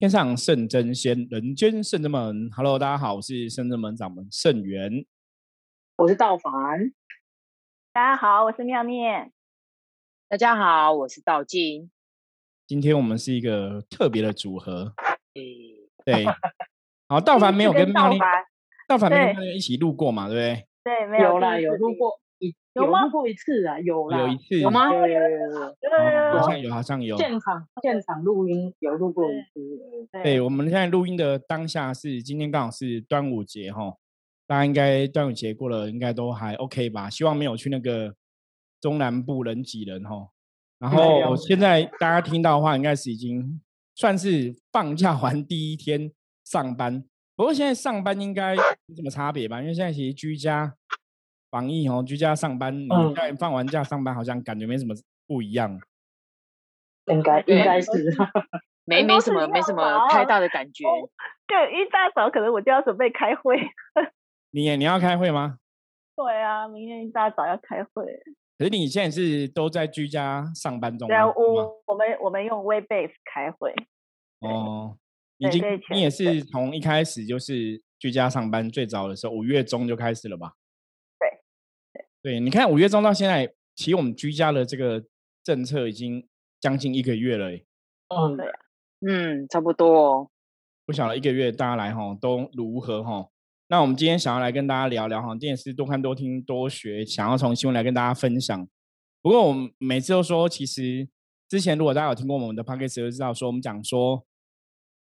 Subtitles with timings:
[0.00, 2.50] 天上圣真仙，人间圣真门。
[2.56, 5.04] Hello，大家好，我是圣真门掌门圣元，
[5.98, 6.50] 我是道凡。
[7.92, 9.30] 大家好，我是妙念。
[10.26, 11.90] 大家好，我是道静。
[12.66, 14.94] 今天我们是一个特别的组合。
[16.06, 16.24] 对，
[17.06, 18.18] 好，道凡没有跟妙念，
[18.88, 20.28] 道凡没有跟妙念一起路过嘛？
[20.28, 20.66] 对不对？
[20.82, 22.18] 对，没有啦，有路过。
[22.72, 24.94] 有吗过一次啊，有啦，有一次有吗？
[24.94, 27.16] 有有有有，好像有，好像有。
[27.16, 30.22] 现场现场录音有录过一次。
[30.22, 33.96] 对，我们现在录音的当下是今天刚好是端午节哈，
[34.46, 37.10] 大家应该端午节过了，应该都还 OK 吧？
[37.10, 38.14] 希望没有去那个
[38.80, 40.28] 中南部人挤人哈。
[40.78, 43.60] 然后现在大家听到的话，应该是已经
[43.96, 46.12] 算是放假完第一天
[46.44, 47.04] 上班。
[47.34, 49.60] 不过现在上班应该没什么差别吧？
[49.60, 50.76] 因为现在其实居家。
[51.50, 54.94] 防疫哦，居家上班，你在放完假上班，好像感觉没什么
[55.26, 55.80] 不一样。
[57.06, 57.90] 应该应该是，
[58.84, 60.84] 没没什么没什么太大的感觉。
[61.46, 63.56] 对，一大早可能我就要准备开会。
[64.52, 65.58] 你你要开会吗？
[66.14, 68.04] 对啊，明天一大早要开会。
[68.58, 71.08] 可是你现在是都在居家上班中？
[71.08, 73.74] 对啊，我我们我们用 Webex 开会。
[74.40, 74.96] 哦，
[75.38, 80.52] 已经你也是从一开始就是居家上班，最早的时候五月中就开始了吧？
[82.22, 85.04] 对，你看五月中到现在，其实我们居家的这个
[85.42, 86.26] 政策已经
[86.60, 87.50] 将近一个月了。
[88.08, 88.46] 嗯，对，
[89.08, 90.12] 嗯，差不多。
[90.12, 90.30] 哦
[90.86, 93.28] 不晓得一个月大家来哈都如何哈？
[93.68, 98.68] 那我们今天想要来跟大家聊聊哈，电视多看多听多学，想要从新闻来跟大家分享。
[99.22, 101.08] 不过我们每次都说，其实
[101.48, 104.26] 之前如果大家有听过我们的 p o c a s t 就知道说，我们讲说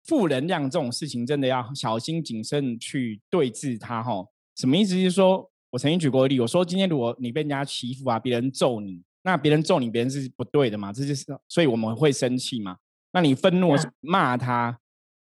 [0.04, 4.26] 负能量这种事情，真的要小心谨慎去对峙它哈。
[4.56, 4.94] 什么意思？
[4.94, 5.50] 就是说。
[5.74, 12.76] 我曾经举过例，我说今天如果你被人家欺负啊，别人揍你，那别人揍你，别人是不对的嘛，这就是所以我们会生气嘛。
[13.12, 14.78] 那你愤怒骂他，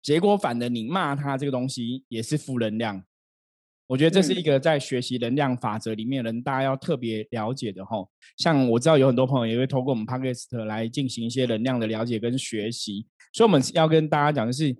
[0.00, 3.04] 结果反的你骂他这个东西也是负能量。
[3.86, 7.98] 我觉得这是一个在学习能量法则里面人大家要特别了解的哈。
[8.38, 14.74] 像我知道有很多朋友也会透过我们 Podcast 来进行一些能量的了解跟学习，所以我们要跟大家讲的是。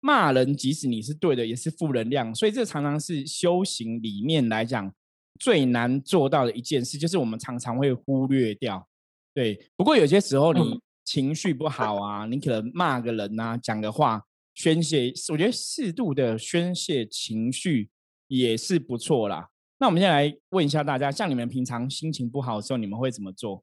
[0.00, 2.34] 骂人，即使你是对的，也是负能量。
[2.34, 4.92] 所以这常常是修行里面来讲
[5.38, 8.88] 最难做到的一件事，就是我们常常会忽略掉。
[9.34, 14.22] 对，不过有些时候你情绪不好啊，你可能骂个人啊，讲个话
[14.54, 17.90] 宣泄，我觉得适度的宣泄情绪
[18.28, 19.50] 也是不错啦。
[19.78, 23.62] 那我们现在来问一下大家，像你们平常心情不好的时候，你们会怎么做？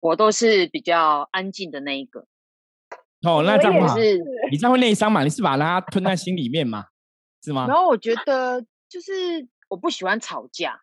[0.00, 2.26] 我都是比较安静的那一个。
[3.24, 4.18] 哦，那这样是，
[4.50, 5.24] 你这样会内伤嘛？
[5.24, 6.84] 你是把它吞在心里面嘛？
[7.42, 7.66] 是吗？
[7.66, 9.12] 然后我觉得就是
[9.68, 10.80] 我不喜欢吵架。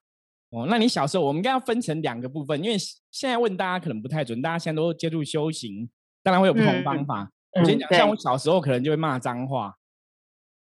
[0.50, 2.78] 哦，那你小时候我们应该要分成两个部分，因为
[3.10, 5.90] 现在问大家可能不太准，大家现在都接触修行，
[6.24, 7.32] 当然会有不同方法。
[7.54, 9.76] 我先讲，像我小时候可能就会骂脏话，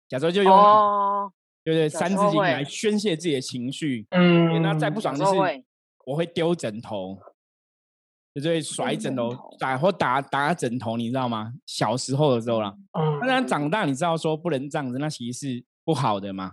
[0.09, 0.53] 小时候就用，
[1.65, 4.07] 对对，三字经来宣泄自己的情绪。
[4.11, 5.33] 嗯，那再不爽就是
[6.05, 7.19] 我会丢枕头。
[8.39, 11.53] 就会甩枕头打或打打枕头，你知道吗？
[11.67, 16.53] 小时候的时候啦，当然长大你知道说不能这样子，那其实是不好的嘛。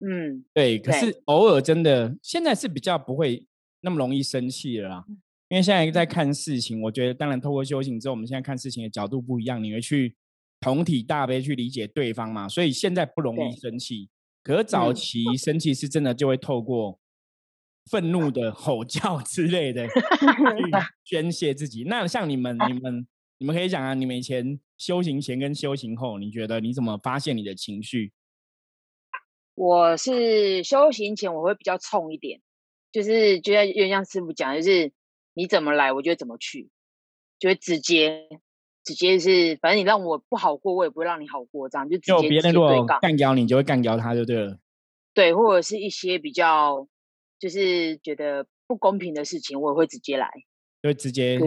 [0.00, 0.78] 嗯，对。
[0.80, 3.46] 可是偶尔真的，现在是比较不会
[3.82, 5.04] 那么容易生气了啦。
[5.48, 10.16] 因为现在在看事情，我觉得当然透过修行之后，我们现在看事情的角度不一样，你会去
[10.60, 12.48] 同体大悲去理解对方嘛。
[12.48, 14.08] 所以现在不容易生气，
[14.42, 16.98] 可是早期生气是真的就会透过。
[17.90, 19.94] 愤怒的吼叫之类的， 去
[21.04, 21.84] 宣泄自己。
[21.84, 23.06] 那像你们、你 们、
[23.38, 28.12] 你们可以讲啊，你们以前修行前跟修行后，你觉得你怎么发现你的情绪？
[29.54, 32.40] 我是修行前我会比较冲一点，
[32.92, 34.92] 就是就像就像师傅讲，就是
[35.34, 36.70] 你怎么来，我就怎么去，
[37.38, 38.28] 就会直接
[38.84, 44.58] 直接是，反正你让我不好过，我也不会让你好过，这样就直接别人如果干掉你，就会干掉他就对了。
[45.12, 46.86] 对，或者是一些比较。
[47.42, 50.30] 就是觉得不公平的事情，我也会直接来，
[50.80, 51.40] 就直接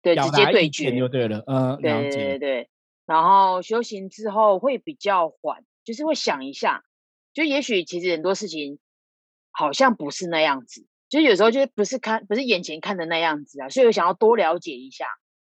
[0.00, 1.42] 对直接对决就对了。
[1.48, 2.70] 嗯，对对对对。
[3.06, 6.84] 然后修行之后会比较缓，就是会想一下，
[7.34, 8.78] 就也许其实很多事情
[9.50, 15.06] 好像不是那样子，就有时候就不是看不是眼前看的那样子啊，所以我想要多了解一下，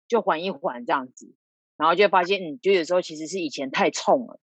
[0.08, 1.34] 就缓一缓这样子，
[1.76, 4.40] 然后就发现，嗯，就有时候其实是以前太冲了，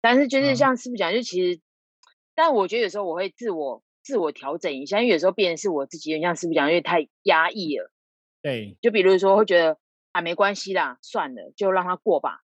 [0.00, 1.60] 但是就是像师傅讲，就其实，
[2.34, 3.82] 但我觉得有时候我会自我。
[4.06, 7.90] 自我调整一下，因为有时候变成是我自己，像师傅讲，因为太压抑了。
[8.40, 9.78] 对，就比如说会觉得
[10.12, 12.42] 啊，没关系啦，算了，就让它过吧。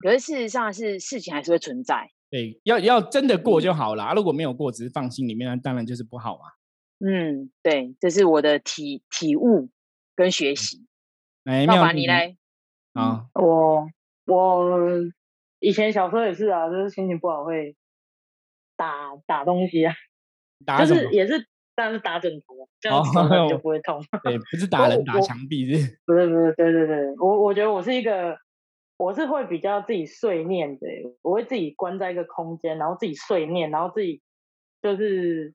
[0.00, 2.10] 可是事实上是事情还是会存在。
[2.28, 4.12] 对，要要真的过就好了。
[4.16, 6.50] 如果没有过，只是放心里面，那当然就是不好啊。
[6.98, 9.70] 嗯，对，这是我的体体悟
[10.16, 10.84] 跟学习。
[11.44, 12.36] 哎，爸爸你来
[12.94, 13.88] 啊，我
[14.26, 14.68] 我
[15.60, 17.76] 以前小时候也是啊，就是心情不好会
[18.76, 19.94] 打打东西啊，
[20.64, 20.84] 打？
[20.84, 23.10] 就是也是，但是打枕头，这样子
[23.48, 24.02] 就不会痛。
[24.22, 25.98] 对，不是打人，打墙壁是。
[26.06, 28.36] 不是不是，对对对，我我觉得我是一个，
[28.98, 30.86] 我是会比较自己碎念的，
[31.22, 34.22] 我会自己关在一个空间，然后自己碎念，然后自己
[34.82, 35.54] 就是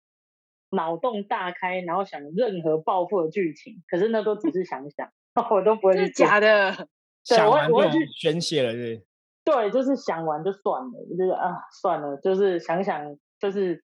[0.72, 5.10] 脑洞大开，然后想任何报复的剧情，可是那都只是想想，
[5.52, 6.88] 我都不会去做真的假的？
[7.28, 9.04] 对，想我我会完就去宣泄了，是
[9.44, 13.84] 对，就是想完就算了，就是啊算了，就是想想就是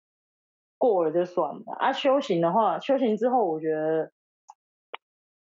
[0.82, 1.94] 过了就算了啊。
[1.94, 4.12] 修行的话，修行之后，我觉得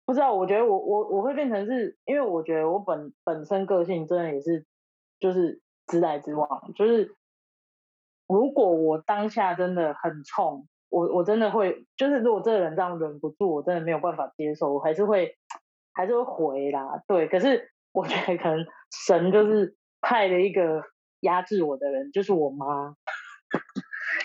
[0.05, 4.67] 不知道，我觉得我我我会变成是因为我觉得我本本身个性真的也是
[5.21, 7.15] 就是直来直往，就是
[8.27, 15.39] 如果我当下真的很冲，我我真的会就是如果这个人这样忍不住，我真的没有办法接受，我还是会
[15.93, 18.67] 还是会回啦，对，可是我觉得可能
[19.07, 19.77] 神就是。
[20.03, 20.83] 派了一个
[21.21, 22.97] 压制我的人，就是我妈。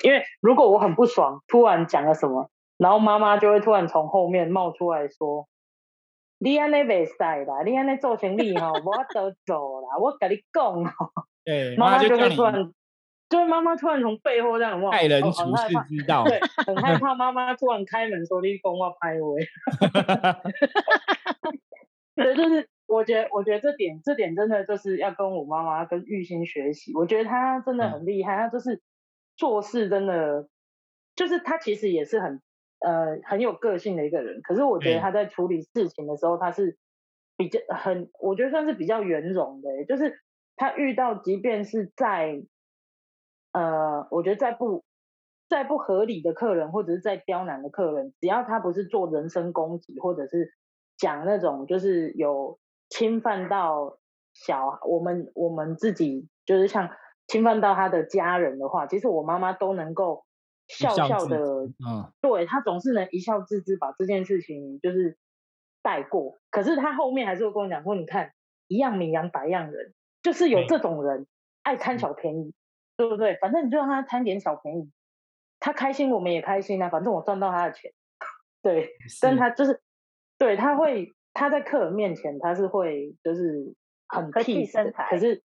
[0.04, 5.48] 因为如果我很不爽，突然讲了什么，然后妈妈就会突然从后面冒出来说
[6.40, 7.14] ：“你安尼袂使
[7.46, 10.92] 啦，你安尼做生意吼，我得走啦，我跟你讲哦。”
[11.46, 12.54] 对，妈妈就会突然，
[13.30, 16.24] 就是妈妈突然从背后这样哇，害人哦处事很害怕之道。
[16.24, 19.36] 对，很害怕妈妈突然开门说：“你讲我拍我。
[22.16, 26.94] ”对，就是我觉得，我觉得这点，这点真的就是要跟我妈妈跟玉心学习。
[26.96, 28.82] 我觉得她真的很厉害，她就是
[29.38, 30.48] 做事真的，
[31.16, 32.42] 就是他其实也是很
[32.80, 34.42] 呃很有个性的一个人。
[34.42, 36.78] 可是我觉得他在处理事情的时候，他是
[37.38, 39.86] 比较很，我觉得算是比较圆融的。
[39.86, 40.20] 就是
[40.56, 42.44] 他遇到，即便是在
[43.52, 44.84] 呃，我觉得在不
[45.48, 50.54] 在不合理的客人，或者是在刁难的客人，只要他不是做人身攻击，或者是
[50.98, 52.60] 讲那种就是有
[52.90, 54.00] 侵犯到
[54.34, 56.90] 小我们我们自己，就是像
[57.28, 60.26] 侵犯到他的家人的话，其实我妈妈都能够
[60.68, 65.18] 笑笑的，嗯，对她总是能一笑置之，把这件事情就是
[65.82, 66.40] 带过。
[66.50, 68.32] 可是她后面还是会跟我讲说，你看
[68.68, 69.94] 一样米养百样人，
[70.24, 71.28] 就是有对这种人
[71.64, 72.54] 爱贪小便宜，
[72.98, 73.38] 对不对？
[73.42, 74.92] 反正你就让他贪点小便宜，
[75.60, 77.92] 他开心我们也开心啊，反正我赚到他的钱，
[78.62, 78.96] 对。
[79.22, 79.82] 但他就是
[80.38, 83.76] 对他会他在客人面前他是会就是
[84.08, 85.44] 很和气 peace 生的，可是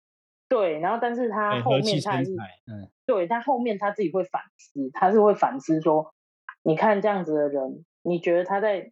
[0.50, 6.12] 对，然后但是他后面他还是，嗯，对他后面他自己会反思，他是会反思说，
[6.62, 8.90] 你看这样子的人，你觉得他在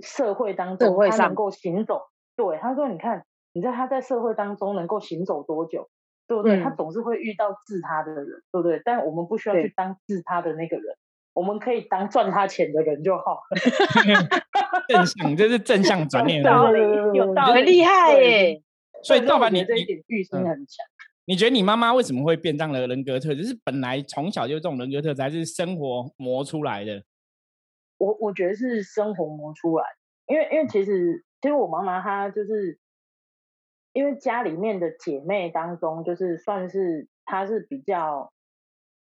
[0.00, 2.02] 社会当中他能够行走？
[2.36, 5.88] 对，他说你看你在他在社会当中能够行走多久？
[6.26, 6.60] 对不对？
[6.62, 8.82] 他嗯总是会遇到治他的人，对不对？
[8.84, 10.94] 但我们不需要去当治他的那个人，
[11.32, 13.40] 我们可以当赚他钱的人就好。
[14.88, 16.80] 正向，这是正向转念的道理
[17.14, 18.62] 有道理很厉害耶！
[19.02, 20.84] 所以盗版你这一点玉心嗯很强。
[21.24, 23.44] 你觉得你妈妈为什么会变这样的人格特质？
[23.44, 27.04] 是本来从小就这种人格特质，还是生活磨出来的？
[27.98, 29.84] 我我觉得是生活磨出来，
[30.26, 32.78] 因为因为其实其实我妈妈她就是，
[33.92, 38.32] 因为家里面的姐妹当中，就是算是她是比较，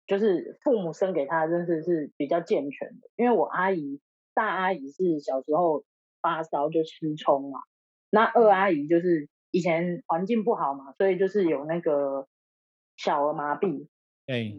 [0.08, 3.08] 就是父母生给她真是是比较健全的。
[3.18, 4.00] 因为我阿姨
[4.34, 5.84] 大阿姨是小时候
[6.22, 7.60] 发烧就失聪嘛，
[8.10, 12.28] 那二阿姨就是以前环境不好嘛，所以就是有那个
[12.98, 13.88] 小儿麻痹，
[14.28, 14.54] 对，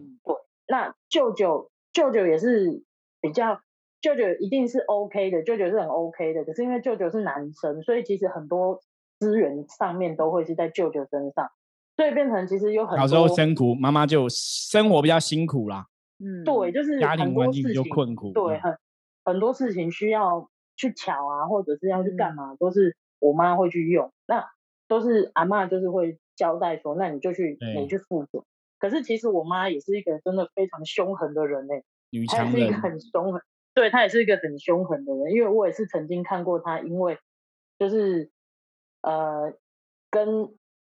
[0.67, 2.83] 那舅舅舅舅也是
[3.21, 3.61] 比较，
[4.01, 6.43] 舅舅一定是 OK 的，舅舅是很 OK 的。
[6.45, 8.81] 可是因为舅舅是男生，所以其实很多
[9.19, 11.47] 资源上面都会是在舅舅身上，
[11.95, 15.85] 所以变成其实有很小时候多辛苦，妈妈就生活比较辛苦啦，
[16.17, 18.31] 嗯，对，就是家庭环境比较困苦。
[18.33, 18.77] 对，嗯很
[19.25, 24.11] 很多事情需要去巧啊，或者是要去干嗯嘛，都是我妈会去用。
[24.25, 24.43] 那
[24.87, 28.43] 都是阿妈就是会交代说，那你就去你去负责。
[28.79, 31.73] 可是其实我妈也是一个真的非常凶狠的人呢、
[32.11, 33.41] 女她也强人，是一个很凶狠，
[33.73, 37.17] 对她也是一个很凶狠的人，因为我也是曾经看过她，因为
[37.79, 38.29] 就是
[39.01, 39.53] 呃
[40.11, 40.55] 跟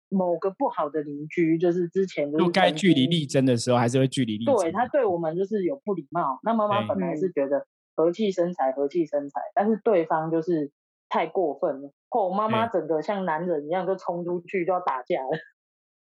[0.08, 4.56] 某个不好的邻居，就是之前就就是该据理力争的时候，还是会据理力争。
[4.56, 6.40] 对她对我们就是有不礼貌。
[6.42, 10.72] 那妈妈本来嗯是觉得和气生财，和气生财，但是对方就是
[11.08, 11.92] 太过分了。
[12.10, 15.38] 哦，妈妈整个像男人一样就冲出去就要打架了，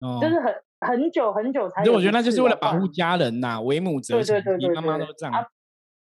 [0.06, 1.82] 哦就是很很久很久才。
[1.90, 4.42] 我觉得那就是为了保护家人呐，为母则对强对。
[4.42, 5.34] 对对你妈妈都这样。
[5.34, 5.46] 啊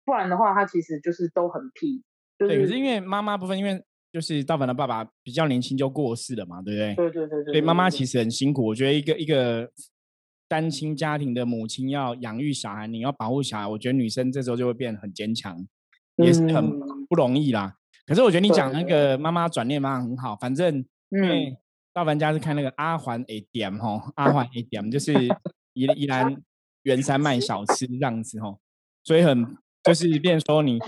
[0.06, 2.02] 不然的话，他其实就是都很屁，
[2.40, 3.80] 就对，可是是因为妈妈部分，因为
[4.12, 6.96] 就是道凡的爸爸比较年轻就过世了嘛，对不对？
[6.96, 8.66] 对对对对，所以妈妈其实很辛苦。
[8.66, 9.70] 我觉得一个一个
[10.48, 15.56] 单亲家庭的母亲要养育小孩，你要保护小孩，我觉得女生这时候就会变得很坚强，
[16.16, 17.76] 也是很嗯不容易啦。
[18.10, 18.90] 可是我觉得你讲那对。
[18.90, 21.58] 个妈妈转念妈妈很好，反正因嗯，为
[21.94, 25.14] 大凡家是看那个阿环 A 点吼， 阿环 A 点就是
[25.74, 26.36] 宜宜兰
[26.82, 28.60] 圆山卖小吃这样子吼，
[29.04, 30.80] 所以很就是变说你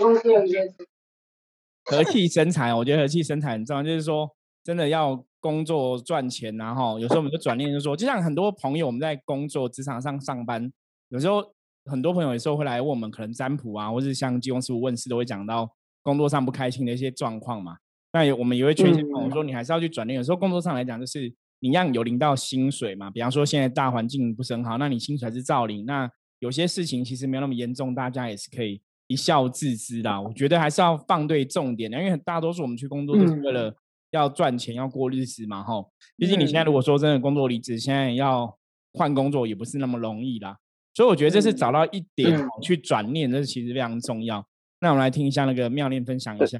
[1.84, 4.28] 和气生财，我觉得和气生财很重要，就是说
[4.64, 10.72] 真的要工作赚钱，然后有时候我们就转念就说，就像很多朋友我们在工作职场上上班，
[11.08, 15.70] 有时候很多朋友有时候会来问我们，可能占卜啊，或是像济公师傅问事都会讲到
[16.02, 17.76] 工作上不开心的一些状况嘛。
[18.12, 20.16] 那我们也会劝一些朋友说，你还是要去转念。
[20.16, 23.10] 有时候工作上来讲，就是你一样有领到薪水嘛。
[23.10, 25.86] 比方说现在大环境不是很好，那你薪水还是照领。
[25.86, 30.20] 那有些事情其实没有那么严重，大家也是可以一笑置之的。
[30.20, 33.74] 我觉得还是要放对重点的，因为大多数我们去工作都是为了
[34.10, 35.62] 要赚钱、要过日子嘛。
[35.62, 38.58] 吼，毕竟你现在如果说真的工作离职，现在要
[38.92, 40.58] 换工作也不是那么容易啦。
[40.92, 44.46] 所以我觉得这是找到一点去转念，这是其实非常重要。
[44.82, 46.58] 那我们来听一下那个妙念分享一下。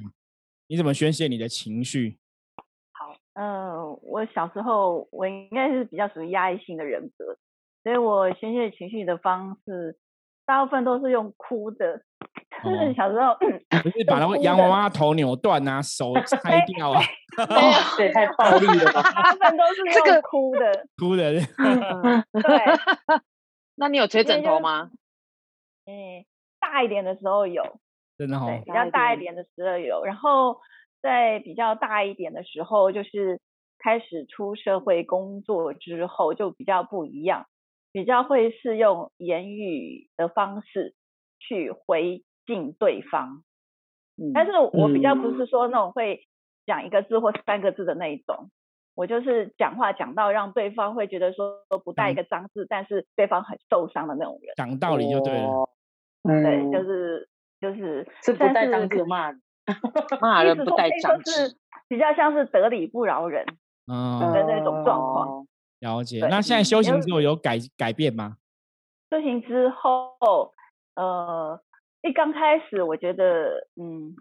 [0.67, 2.17] 你怎么宣泄你的情绪？
[2.93, 7.37] 好，嗯，我小时候我应该是比较属于压抑性的人格，
[7.83, 9.97] 所以我宣泄情绪的方式
[10.45, 12.01] 大部分都是用哭的。
[12.63, 13.35] 就是小时候，
[13.83, 17.01] 不是把那个洋娃娃头扭断啊，手拆掉啊，
[17.97, 19.01] 对，太暴力了吧？
[19.01, 21.33] 大部分都是用哭的，哭的。
[22.41, 23.19] 对，
[23.75, 24.91] 那你有捶枕头吗？
[25.87, 26.23] 嗯，
[26.61, 27.81] 大一点的时候有。
[28.27, 30.61] 真的对，比较大一点的时候有，然后
[31.01, 33.41] 在比较大一点的时候，就是
[33.79, 37.45] 开始出社会工作之后，就比较不一样，
[37.91, 40.95] 比较会是用言语的方式
[41.39, 43.43] 去回敬对方。
[44.15, 46.25] 嗯，但是我比较不是说那种会
[46.65, 48.49] 讲一个字或三个字的那一种，
[48.95, 54.53] 我就是讲话讲到让对方会觉得说不带一个脏字，但是对方很受伤的那种人。
[54.55, 55.69] 讲道理就对了。
[56.23, 57.27] 对，就是。
[57.63, 59.31] 就是是不带脏字骂，
[60.19, 65.47] 骂人不带脏字，比较像是得理不饶人的那种状况。
[65.79, 66.19] 了解。
[66.29, 68.35] 那现在修行之后有改改变吗？
[69.09, 70.53] 修行之后，
[70.95, 71.61] 呃，
[72.01, 74.13] 一刚开始我觉得，嗯，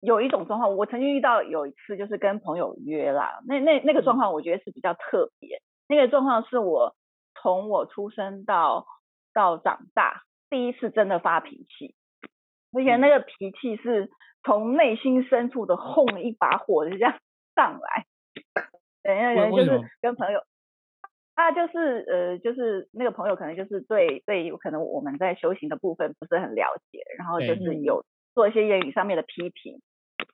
[0.00, 5.62] 有一种状况，我曾经遇到有一次就是跟朋友约啦，那那那个状况我觉得是比较特别。
[5.88, 6.94] 那个状况是我
[7.40, 8.86] 从我出生到
[9.32, 11.94] 到长大第一次真的发脾气。
[12.72, 14.10] 而且那个脾气是
[14.44, 17.18] 从内心深处的轰一把火就这样
[17.54, 18.06] 上来，
[19.02, 20.40] 等一下，就是跟朋友，
[21.34, 29.80] 他就是呃，就是那个朋友可能就是对对，可能我们在修行的部分不是很了解，然后就是有做一些言语上面的批评，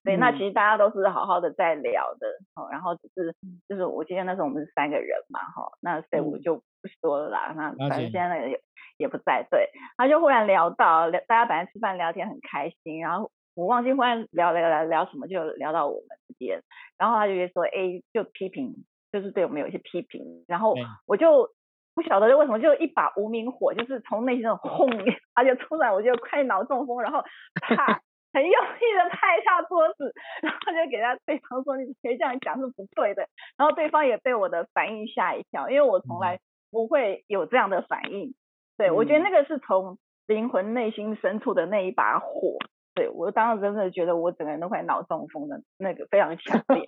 [0.04, 3.34] 对，那其实大家都是好好的在聊的，哦，然后只是
[3.68, 8.58] 就是我今天那时候我们是三个人嘛，哈，那所以我就不说了啦，那反正现在那个。
[8.98, 16.60] 也不在，对，他就忽然聊到聊，大家本来吃饭聊天很开心，然后我忘记忽然聊聊聊聊什么，就聊到我们之间，
[16.98, 18.74] 然后他就说，哎，就批评，
[19.12, 20.74] 就是对我们有一些批评，然后
[21.06, 21.48] 我就
[21.94, 24.90] 不晓得为什么，就一把无名火，就是从内心那种轰，
[25.32, 27.22] 他就突然，我就快脑中风，然后
[27.62, 28.00] 啪，
[28.32, 38.34] 很用力的拍一下桌子，然后就给他对方说，你别这样讲是不对的，然后对方也被我的反应吓一跳，因为我从来不会有这样的反应。
[38.76, 42.56] 对，我觉得那个是从灵魂内心深处的那一把火。
[42.94, 46.84] 对我当时真的觉得我整个人都快脑中风的，那个非常强烈。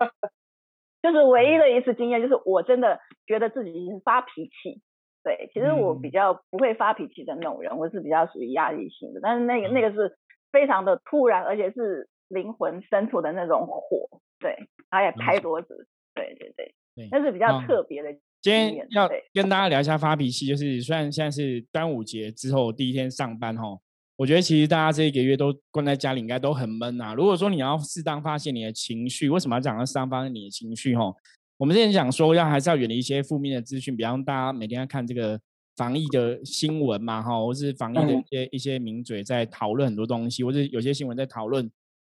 [1.02, 4.82] 就是 唯一的一次经验，就是我真的觉得自己发脾气。
[5.22, 9.20] 对，其实我比较不会发脾气的那种人，我是比较属于压力型的。
[9.22, 10.16] 但是那个那个是
[10.52, 14.08] 非常的突然，而且是灵魂深处的那种火。
[14.38, 14.56] 对，
[14.90, 15.86] 然后也拍桌子。
[16.14, 18.12] 对对对，那是比较特别的。
[18.42, 23.78] 今天要跟大家聊一下发脾气，就是虽然现在是端午节之后第一天上班哈，
[24.16, 27.14] 我觉得其实大家这一个月都关在家里，应该都很闷啊。
[27.14, 30.96] 如果说你要适当发泄你的情绪，为什么要讲要适当发泄你的情绪？
[30.96, 31.14] 哈，
[31.58, 35.38] 我们之前讲说要还是要远离一些负面的资讯，比方大家每天要看这个
[35.80, 41.64] 防疫的新闻嘛，哈，或是防疫的一些一些名嘴在讨论很多东西，或者有些新闻在讨论，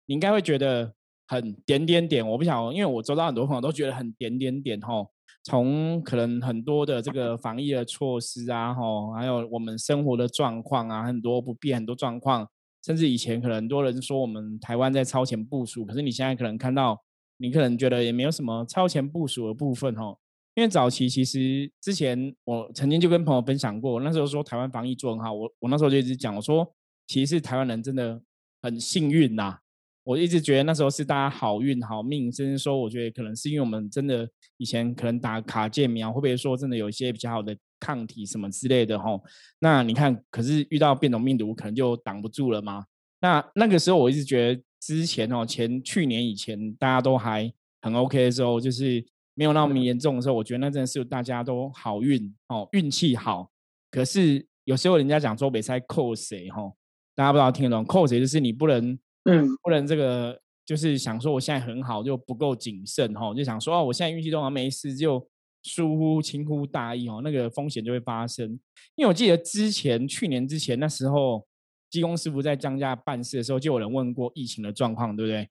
[0.07, 0.95] 你应该会觉得
[1.27, 2.27] 很点点点。
[2.27, 5.07] 我不想，因为我周遭很多朋友都觉得很点点点，哈。
[5.45, 12.49] 从可能很多的这个防疫的措施啊，吼，还有我们生活的状况啊，很多不便，很多状况，
[12.83, 17.03] 甚至以前可能很多人说我们台湾在超前部署，可是你现在可能看到，
[17.37, 20.19] 你可能觉得也没有什么超前部署的部分，吼，
[20.59, 26.69] 因为早期其实之前我曾经就跟朋友分享过，那时候说台湾防疫做很好，我我那时候就一直讲，我说
[27.07, 28.21] 其实台湾人真的
[28.61, 29.57] 很幸运呐。
[30.03, 39.23] 我一直觉得那时候是大家好运好命，甚至说我觉得可能是因为我们真的以前可能打卡介苗，会不会说真的有一些比较好的抗体什么之类的吼？
[39.61, 42.85] 那你看，可是遇到变种病毒，可能就挡不住了吗？
[43.21, 47.49] 那那个时候我一直觉得之前哦，前去年以前大家都还
[47.81, 49.07] 很 OK 的时候，就是
[49.39, 53.53] 没有那么严重的时候，我觉得那真的是大家都好运哦，运气好。
[53.89, 56.73] 可是有时候人家讲说比赛扣谁哈，
[57.15, 65.25] 大家不知道听得懂扣谁，就是你不能嗯不能这个就是想说我现在很好就不够谨慎哈，就想说哦我现在运气都好没事就
[65.63, 68.59] 疏忽轻忽大意哦，那个风险就会发生。
[68.97, 71.47] 因为我记得之前去年之前那时候，
[71.89, 75.49] 技工师傅在张家办事的时候，就有人问过疫情的状况，对不对？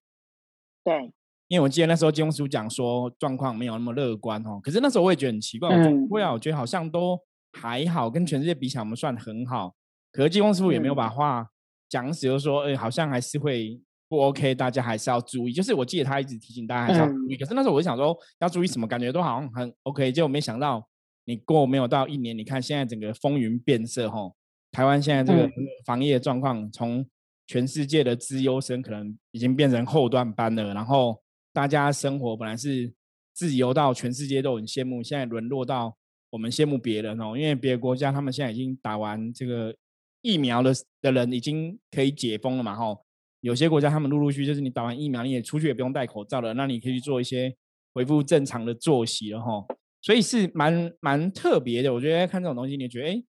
[0.84, 1.12] 对，
[1.48, 7.18] 因为我记得那时候金工师傅讲说状况没有那么乐观哦，可是那时候我也觉得很奇怪，我说嗯不会啊，我觉得好像都
[7.54, 9.74] 还好，跟全世界比起来我们算很好。
[10.12, 11.48] 可是金工师傅也没有把嗯话
[11.89, 15.54] 讲死，就说哎、好像还是会不 OK，大家还是要注意。
[15.54, 20.86] 就是我记得他一直提醒大家还是要注意，可是那时候我就想说要注意什么，感觉都好像很 OK，结果没想到
[21.25, 24.36] 你过没有到一年，你看现在整个风云变色吼，
[24.72, 25.54] 台湾现在这个嗯
[25.86, 27.06] 防疫的状况从
[27.48, 31.22] 全世界的资优生可能已经变成后段班了，然后
[31.58, 32.94] 大家生活本来是
[33.34, 35.98] 自由到全世界都很羡慕，现在沦落到
[36.30, 39.76] 我们羡慕别人哦，因为别的国家他们现在已经打完这个
[40.22, 40.72] 疫苗的
[41.02, 43.04] 的人已经可以解封了嘛吼，
[43.40, 47.56] 有些国家他们陆陆续续就是你打完疫苗你也出去也不用戴口罩了，那你可以去做一些
[47.92, 49.66] 恢复正常的作息了吼，
[50.04, 53.14] 所以是蛮蛮特别的，我觉得看这种东西，你觉得哎。
[53.14, 53.26] 诶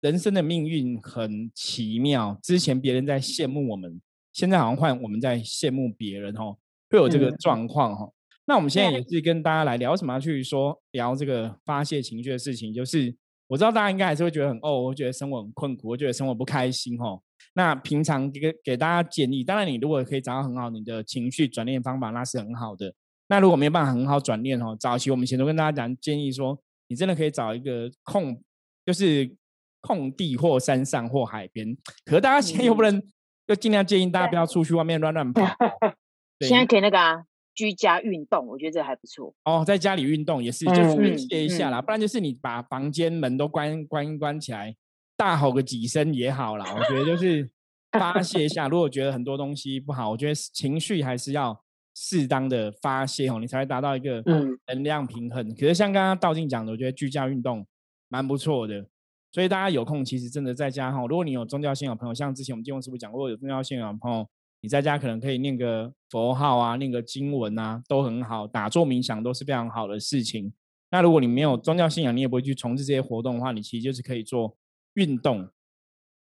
[0.00, 4.02] 人生的命运很奇妙，之前别人在羡慕我们，
[4.32, 6.56] 现在好像换我们在羡慕别人哦，
[6.92, 8.12] 会有这个嗯状况哈、哦。
[8.44, 12.72] 那我们现在也是跟大家来聊，为什么要去说聊这个发泄情绪的事情？
[12.72, 13.14] 就是
[13.46, 17.20] 我知道大家应该还是会觉得很哦，我觉得生活很困苦，我觉得生活不开心哦。
[17.54, 22.92] 那平常给给大家建议，当然你如果可以找到很好你的情绪转念方法，那是很好的。
[23.28, 26.58] 那如果没有办法很好转念哦，早期我们以前都跟大家讲建议说，
[26.88, 28.42] 你真的可以找一个空，
[28.84, 29.30] 就是
[29.80, 31.76] 空地或山上或海边。
[32.04, 33.02] 可是大家现在又不能，
[33.46, 35.46] 就尽量建议大家不要出去外面乱乱跑
[36.48, 39.34] 现在可以那个啊，居家运动，我觉得这还不错。
[39.44, 44.74] 哦，在家里运动也是，就顺便嗯歇一下啦，不然就是你把房间门都关关一关起来，
[45.16, 46.64] 大吼个几声也好啦。
[46.74, 47.50] 我觉得就是
[47.92, 48.68] 发泄一下。
[48.68, 51.62] 如果觉得很多东西不好，我觉得情绪还是要
[51.94, 55.54] 适当的发泄哦，你才会达到一个嗯能量平衡。
[55.54, 57.66] 可是像刚刚道静讲的，我觉得居家运动
[58.08, 58.86] 蛮不错的。
[59.34, 64.28] 所以大家有空，其实真的在家哈，如果你有宗教信仰的朋友，像之前我们金融师傅讲过，有宗教信仰的朋友，
[64.62, 70.52] 你在家可能可以念个佛号啊，念个经文啊，都很好，打坐冥想都是非常好的事情。
[70.90, 74.56] 那如果你没有宗教信仰，你也不会去从事这些活动的话，你其实就是可以做
[74.94, 75.48] 运动。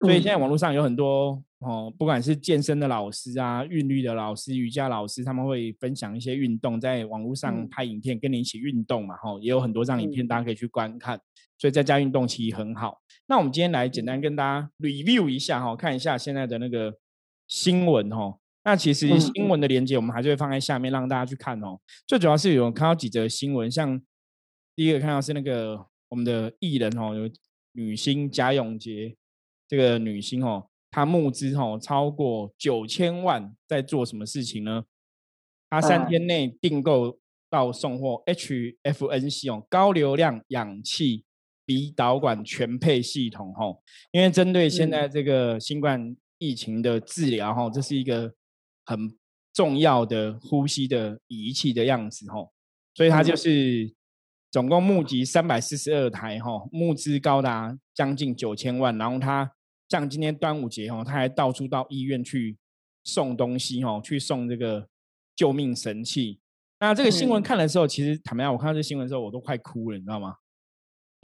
[0.01, 11.17] 所以现在网络上有很多哦，不管是健身的老师啊、韵律的老师、瑜伽老师，他们会分享一些运动，在网络上嗯拍影片，跟你一起运动嘛，吼，也有很多张影片嗯大家可以去观看。
[11.57, 12.99] 所以在家运动其实很好。
[13.27, 16.93] 那我们今天来简单跟大家 review 一下哈，看一下现在的那个
[17.47, 18.39] 新闻哦。
[18.63, 21.79] 那其实嗯新闻的连接我们还是会放在下面让大家去看哦。
[22.07, 24.01] 最主要是有看到几则新闻，像
[24.75, 27.29] 第一个看到是那个我们的艺人哦，有
[27.73, 29.15] 女星贾永杰
[29.67, 34.85] 这个女星哦，她募资哦超过九千万，在做什么事情呢？
[35.69, 41.23] 她三嗯天内订购到送货 HFNC 哦，高流量氧气
[41.65, 48.33] 鼻导管全配系统吼，因为针对现嗯在这个新冠疫情的治疗吼，这是一个
[48.85, 49.17] 很
[49.53, 52.51] 重要的呼吸的仪器的样子吼，
[52.93, 53.95] 所以它就嗯是
[54.51, 59.51] 总共募集三百四十二台吼，募资高达将近九千万，然后它
[59.89, 62.57] 像今天端午节吼，它还到处到医院去
[63.03, 64.87] 送东西吼，去送这个
[65.35, 66.39] 救命神器。
[66.79, 70.35] 那这个新闻嗯看的时候，其实坦白讲，我看到这新闻的时候，我都快哭了，你知道吗？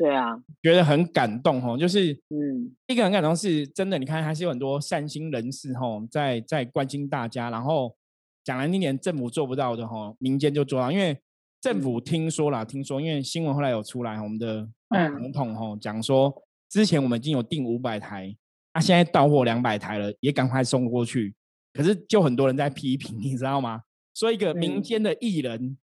[0.01, 3.99] 对啊，觉得很感动哦，就是嗯，一个很感动，是真的。
[3.99, 7.95] 你看，还是有很多善心人士吼，在在关心大家，然后
[8.43, 10.91] 讲难听点，政府做不到的吼，民间就做到。
[10.91, 11.15] 因为
[11.61, 16.33] 政府听说了，听说，因为新闻后来有出来，我们的嗯总统吼讲说，
[16.67, 18.35] 之前我们已经有订五百台，
[18.71, 21.35] 啊，现在到货两百台了，也赶快送过去。
[21.73, 23.83] 可是就很多人在批评，你知道吗？
[24.15, 25.77] 说一个民嗯间的艺人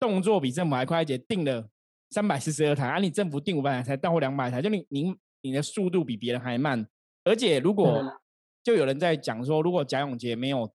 [0.00, 1.68] 动作比政府还快一点，订了
[2.10, 6.86] 三百四十二台，啊，你政府定五百台才到货两百台，就你您你的速度比别人还慢。
[7.24, 8.10] 而且如果嗯
[8.62, 10.72] 就有人在讲说，如果贾永杰没有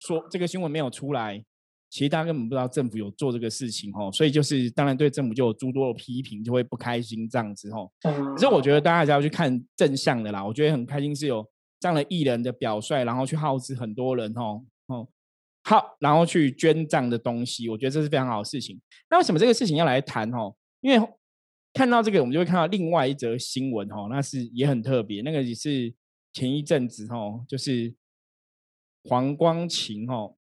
[0.00, 1.44] 说这个新闻没有出来，
[1.90, 7.90] 其实大家根本不知道政府有做这个事情哦，所以就是当然对政府就有诸多的批评，就会不开心这样子哦。
[8.02, 11.46] 嗯可是我觉得大家还是要去看正向的啦，我觉得很开心是有
[11.78, 15.08] 这样的艺人的表率，然后去号召很多人哦哦
[15.64, 18.80] 好，然后去捐这样的东西，我觉得这是非常好的事情。
[19.10, 20.54] 那为什么这个事情要来谈哦？
[20.86, 21.08] 因为
[21.74, 25.92] 看到这个，我们就会看到另外一则新闻哦，那是也很特别，那个也是
[26.32, 27.92] 前一阵子哦，就是
[29.02, 30.36] 黄光琴哦，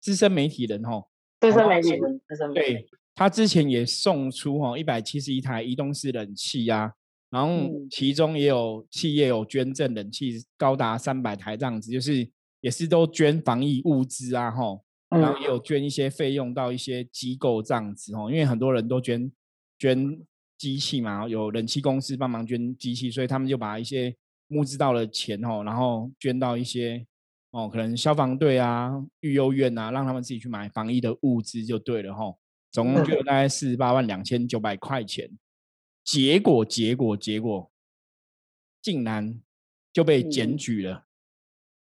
[0.00, 1.06] 资深媒体人哦，
[1.40, 6.92] 资深媒体人，资深媒体人对，他之前也送出哈一百七十一台移动式冷气啊，
[7.30, 7.88] 然后嗯。
[7.88, 12.28] 其中也有企业有捐赠冷气高达三百台这样子，就是
[12.60, 14.76] 也是都捐防疫物资啊，哈，
[15.10, 15.40] 然后嗯。
[15.40, 19.30] 也有捐一些费用到一些机构这样子哦，因为很多人都捐
[19.78, 20.20] 捐
[20.56, 24.14] 机器嘛，有冷气公司帮忙捐机器，所以他们就把一些
[24.48, 27.04] 募资到的钱哦，然后捐到一些
[27.50, 32.34] 哦，可能消防队啊、育幼院啊，让他们自己去买防疫的物资就对了哈。
[32.70, 35.30] 总共就大概四十八万两千九百块钱，
[36.02, 37.70] 结果结果结果，
[38.82, 39.40] 竟然
[39.92, 41.04] 就被检嗯举了。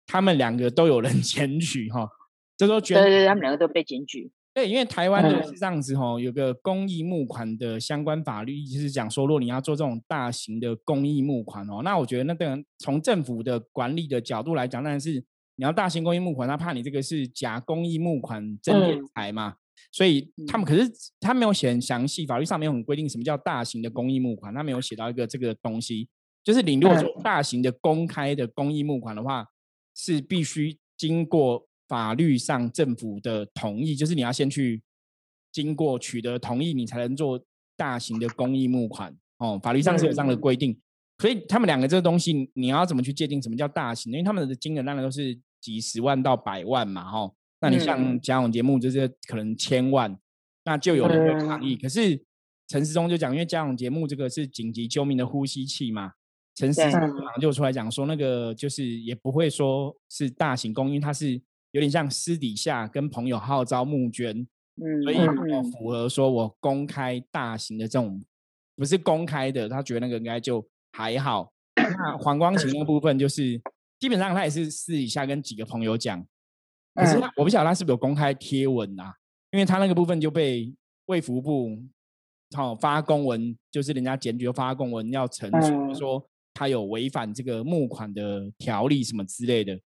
[0.06, 2.10] 他们两个都有人 检举哈，
[2.56, 4.32] 这都捐对对对，他们两个都被检举。
[4.58, 5.44] 对，因为台湾就嗯。
[5.44, 15.24] 是这样子吼，有个公益募款的相关法律，就是讲说，如果你要做这种大型的公益募款哦，那我觉得那个从政府的管理的角度来讲，当然是
[15.58, 19.58] 你要大型公益募款，他怕你这个是假公益募款真敛嗯财嘛，
[19.92, 26.10] 所以他们可是他没有写很详细，法律上没有很规定什么叫大型的公益募款，他没有写到一个这个东西，
[26.44, 29.46] 就是你如果说大型的公开的公益募款的话，
[29.96, 34.82] 是必须经过法律上政府的同意，就是你要先去
[35.52, 37.42] 经过取得同意，你才能做
[37.76, 39.60] 大型的公益募款哦。
[39.62, 40.80] 法律上是有这样的规定，
[41.20, 44.12] 所以他们两个这个东西，你要怎么去界定什么叫大型？
[44.12, 50.18] 因为他们的金额当然都是几十万到百万嘛，哈、那你像嗯贾永节目就是可能千万，
[50.66, 51.76] 那就有人会抗议。
[51.76, 52.24] 嗯可是
[52.68, 56.12] 陈世忠就讲，因为贾永节目这个是紧急救命的呼吸器嘛，
[56.54, 64.36] 陈时对中嗯马上就出来讲说，那个就是也不会说是大型公益，它是有点像私底下跟朋友号召募捐，
[64.76, 65.18] 嗯，所以
[65.72, 68.24] 符合说我公开大型的这种，
[68.76, 71.52] 不是公开的，他觉得那个应该就还好。
[71.76, 73.62] 那 黄光琴那个部分就是
[74.00, 76.26] 基本上他也是私底下跟几个朋友讲，
[76.96, 79.14] 可是我不晓得他是不是有公开贴文啊，
[79.52, 80.74] 因为他那个部分就被
[81.06, 81.78] 卫福部
[82.56, 89.80] 好、发公文，就是人家检举发公文要陈述嗯说他有违反这个募款的条例什么之类的。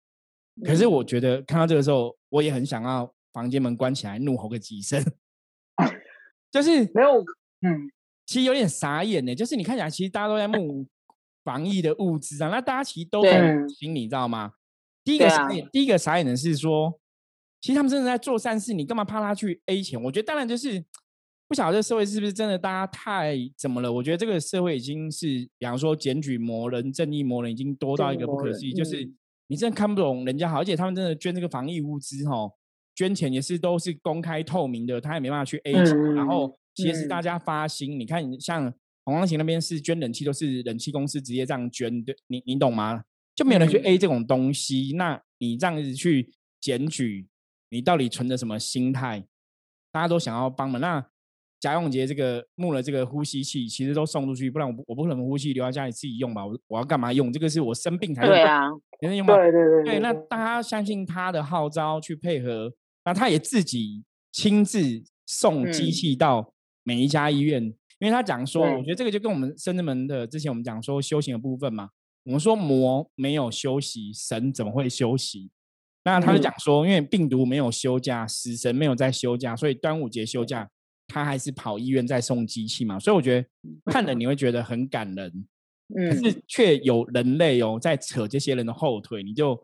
[0.65, 5.03] 可是嗯我觉得看到这个时候，我也很想要房间门关起来，怒吼个几声，
[6.51, 7.21] 就是没有，
[7.61, 7.91] 嗯
[8.25, 9.35] 其实有点傻眼呢。
[9.35, 10.85] 就是你看起来，其实大家都在募
[11.43, 14.53] 防疫的物资啊，那大家其实都很心，你知道吗？
[15.03, 16.99] 第一个傻眼，第一个傻眼的是说，
[17.59, 20.01] 其实他们真的在做善事，你干嘛怕他去 A 钱？
[20.01, 20.83] 我觉得当然就是
[21.47, 23.91] 不晓得这社会是不是真的大家太怎么了？
[23.91, 25.25] 我觉得这个社会已经是，
[25.57, 29.17] 比方说检举魔人、正义魔人已经多到一个不可思议，就是嗯
[29.51, 32.49] 你真的看不懂人家好，而且他们真的捐这个防疫物资哈，
[32.95, 43.03] 捐钱也是都是公开透明的，他也没办法去 A 钱，然嗯后其实是大嗯家发心，你看像红光琴那边是捐冷气，都是冷气公司直接这样捐的，你你懂吗？
[43.35, 47.27] 就没有人去嗯 A 这种东西，那你这样子去检举，
[47.71, 49.25] 你到底存着什么心态？
[49.91, 51.05] 大家都想要帮忙，那
[51.61, 56.43] 贾永杰这个木了这个呼吸器，其实都送出去，不然我不我不可能呼吸留在家里自己用吧？
[56.43, 57.31] 我我要干嘛用？
[57.31, 58.67] 这个是我生病才对啊，
[58.99, 59.35] 才能用吗？
[59.35, 62.73] 对对对对，那大家相信他的号召去配合，
[63.05, 64.81] 那他也自己亲自
[65.27, 66.51] 送机嗯器到
[66.83, 67.63] 每一家医院，
[67.99, 71.89] 因为他讲说，我对觉得这个就跟我们深圳门的之前我们讲说修行的部分嘛，
[72.23, 75.51] 我们说魔没有休息，神怎么会休息？
[76.03, 80.67] 那他就嗯讲说，因为病毒没有休假，死神没有在休假，所以端午节休假，
[81.11, 83.47] 他还是跑医院在送机器嘛，所以我觉得
[83.91, 85.29] 看了你会觉得很感人。
[85.93, 89.61] 可嗯，是却有人类哦在扯这些人的后腿，你就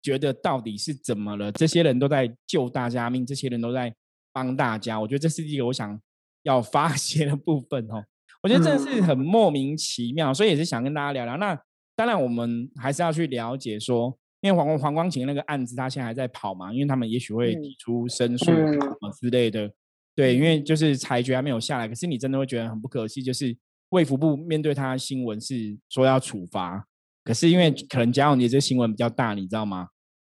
[0.00, 1.52] 觉得到底是怎么了？
[1.52, 3.94] 这些人都在救大家命，这些人都在
[4.32, 6.00] 帮大家，我觉得这是一个我想
[6.44, 8.02] 要发 泄的部分哦。
[8.42, 11.36] 我觉得真的是很莫名其妙，所以也是想跟大家聊聊。
[11.36, 11.54] 那
[11.94, 19.70] 当然，我们还是要去了解说，因为黄光黄光琴那个案子，他现在还在跑嘛，因为他们也许会嗯提出申诉嗯什么之类的。
[20.16, 23.54] 对，因为就是裁决还没有下来，可是你真的会觉得很不可惜，就是
[23.90, 26.86] 卫福部面对他的新闻是说要处罚，
[27.22, 29.88] 可是因为可能贾永杰这新闻比较大，你知道吗？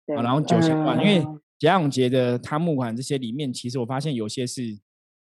[0.06, 4.62] 对啊，然后九千万，因为嗯贾永杰的他募款这些里面，其实我发现有些是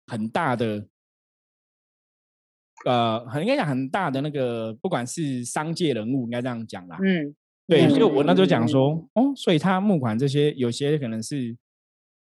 [0.06, 0.86] 很大的，
[2.84, 6.98] 呃，很应该讲很大的那个，不管是商界人物，应该这样讲啦。
[7.02, 7.34] 嗯，
[7.66, 11.56] 对，所以嗯我那时候讲说，哦，所以他募款这些有些可能是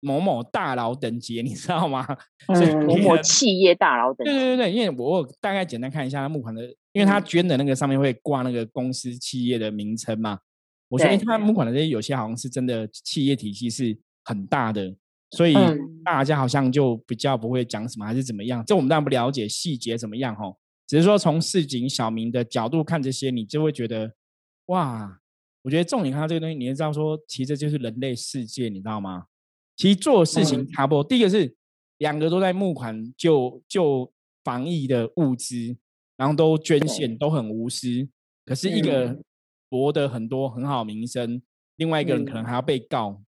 [0.01, 2.07] 某某大佬等级，你知道吗？
[2.87, 10.39] 某某企业大佬等级，对对对对，因为我有大概简单看一下他募款的，因为他嗯捐的那个上面会挂那个公司企业的名称嘛。
[10.89, 14.93] 我说，诶对他募款的这些有些好像是真的企业体系是很大的，
[15.31, 18.65] 所以嗯大家好像就比较不会讲什么还是怎么样。
[18.67, 24.13] 这我们当然不了解细节怎么样吼，只是说从市井小民的角度看这些，你就会觉得
[24.67, 25.21] 哇，
[25.63, 29.27] 我觉得重点看到这个东西，你就知道说，其实这就是人类世界，你知道吗？
[29.81, 31.03] 其实做事情嗯差不多。
[31.03, 31.57] 第一个是
[31.97, 34.13] 两个都在募款救救
[34.45, 35.75] 防疫的物资，
[36.19, 38.07] 然后都捐献，都很无私。
[38.45, 39.19] 可是一个
[39.71, 41.41] 博得很多很好名声，
[41.77, 43.23] 另外一个人可能还要被告，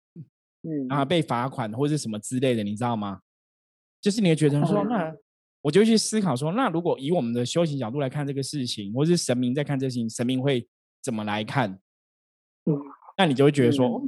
[0.61, 3.21] 嗯，然后被罚款或者什么之类的，你知道吗？
[3.99, 5.11] 就是你会觉得说，那
[5.63, 10.67] 我就去思考说，那如果以我们的修行角度来看这个事情，或是神明在看这事情，神明会
[11.01, 11.79] 怎么来看？
[12.65, 12.77] 嗯，
[13.17, 14.07] 那你就会觉得说。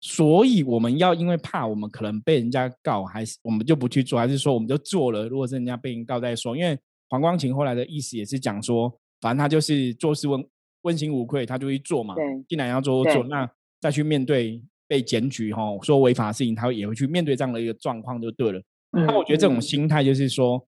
[0.00, 5.28] 所以我们要因为怕我们可能被人家告，还是我们就不去做，还是说我们就做了？
[5.28, 6.56] 如果是人家被人告再说。
[6.56, 10.42] 因为黄光琴后来的意思也是讲说，反正他就是做事问
[10.82, 12.14] 问心无愧，他就去做嘛。
[12.14, 18.62] 对，既然要做做，那再去面对被检举哈，说违法的事情，他也会去面对这样的一个状况就对了。
[18.92, 20.66] 那我觉得这种心态就是说，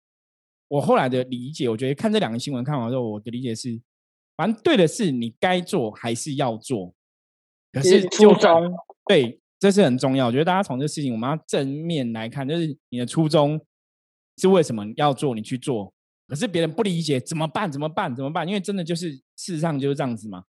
[0.67, 3.79] 我后来的理解，我觉得看这两个新闻看完之后，我的理解是，
[4.35, 6.93] 反正对的事你该做还是要做，
[7.71, 8.73] 可是初衷。
[9.07, 10.27] 对，这是很重要。
[10.27, 13.59] 我觉得大家从这事情，我们要正面来看，就是你的初衷
[14.37, 15.91] 是为什么要做，你去做。
[16.27, 17.71] 可是别人不理解，怎么办？
[17.71, 18.15] 怎么办？
[18.15, 18.47] 怎么办？
[18.47, 20.43] 因为真的就是事实上就是这样子嘛。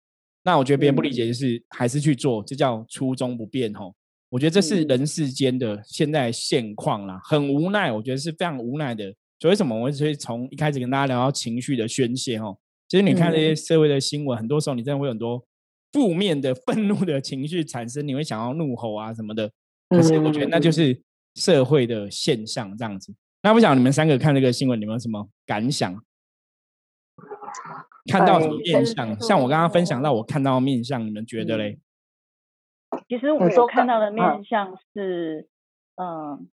[0.43, 3.95] 那我觉得别人不理解，就是还是去做，这叫初衷不变吼。
[4.29, 9.05] 我觉得这是人世间的现在现况啦，很无奈，我觉得是非常无奈的。
[9.39, 12.59] 所以为什么我会从一开始跟大家聊到情绪的宣泄吼？
[12.89, 15.45] 其实你看这些社会的新闻，很多时候你真的会有很多。
[15.93, 19.51] 负面的愤怒的情绪产生，你会想要怒吼啊什么的。
[19.89, 21.03] 可是我觉得那就是
[21.35, 23.15] 社会的现象这样子。
[23.43, 26.03] 那不想你们三个看这个新闻，你们有什么感想？
[28.11, 29.19] 看到什么面相？
[29.21, 31.79] 像我刚刚分享到我看到面相，你们觉得嘞？
[33.09, 35.49] 其实我看到的面相是，
[35.97, 36.49] 嗯，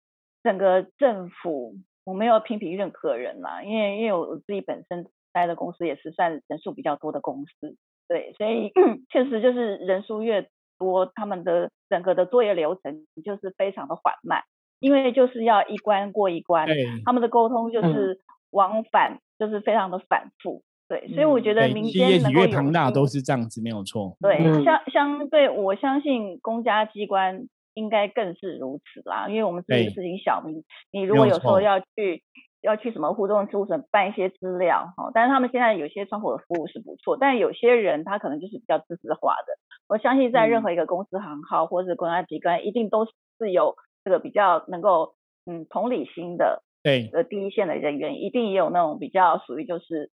[0.43, 7.77] 整个政府我没有批评任何人啦，因为因为我自己本身待的公司也是算人数比较多的公司。
[8.11, 8.73] 对，所以
[9.09, 10.49] 确实就是人数越
[10.81, 14.43] 多，他们的整个的作业流程就是非常的缓慢，
[14.81, 16.67] 因为就是要一关过一关，
[17.05, 18.19] 他们的沟通就是
[18.51, 20.65] 往返，就是非常的反复。
[20.89, 24.17] 对，所以我觉得民间能够越庞大都是这样子，没有错。
[24.21, 32.25] 对，相相对我相信公家机关应该更是如此啦，因为我们这个事情小民，你如果有时候要去。
[32.63, 39.55] 要去什么互动处省办一些资料哈，但是他们现在有些窗口的服务是不错，但有些人他可能就是比较自私化的。
[39.89, 43.07] 我相信在任何一个公司行号或者是公安机关，一定都
[43.39, 45.15] 是有这个比较能够
[45.47, 50.11] 嗯同理心的，对，呃第一线的人员，一定也有那种比较属于就是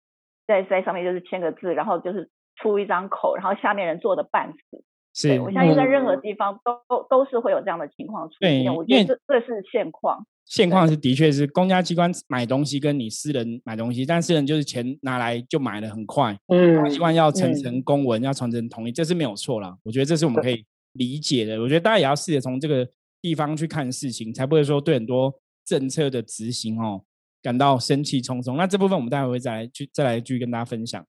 [0.47, 4.85] 在在上面就是签个字，然后就是出一张口，然后下面人做的半死。
[5.17, 8.73] 是，我相信在任何地方都都都是会有这样的情况出现。
[8.73, 10.23] 我觉得这这是现况。
[10.45, 19.75] 现况是的确是公家机关买东西跟你私人买东西，但私人就是钱拿来就买的很快，嗯，机关要层层公文要传承同意，这是没有错啦。
[19.83, 21.61] 我觉得这是我们可以理解的。
[21.61, 22.87] 我觉得大家也要试着从这个
[23.23, 27.03] 地方去看事情，才不会说对很多政策的执行哦
[27.43, 28.57] 感到生气冲冲。
[28.57, 31.03] 那这部分我们待会会再来去再来继续跟大家分享。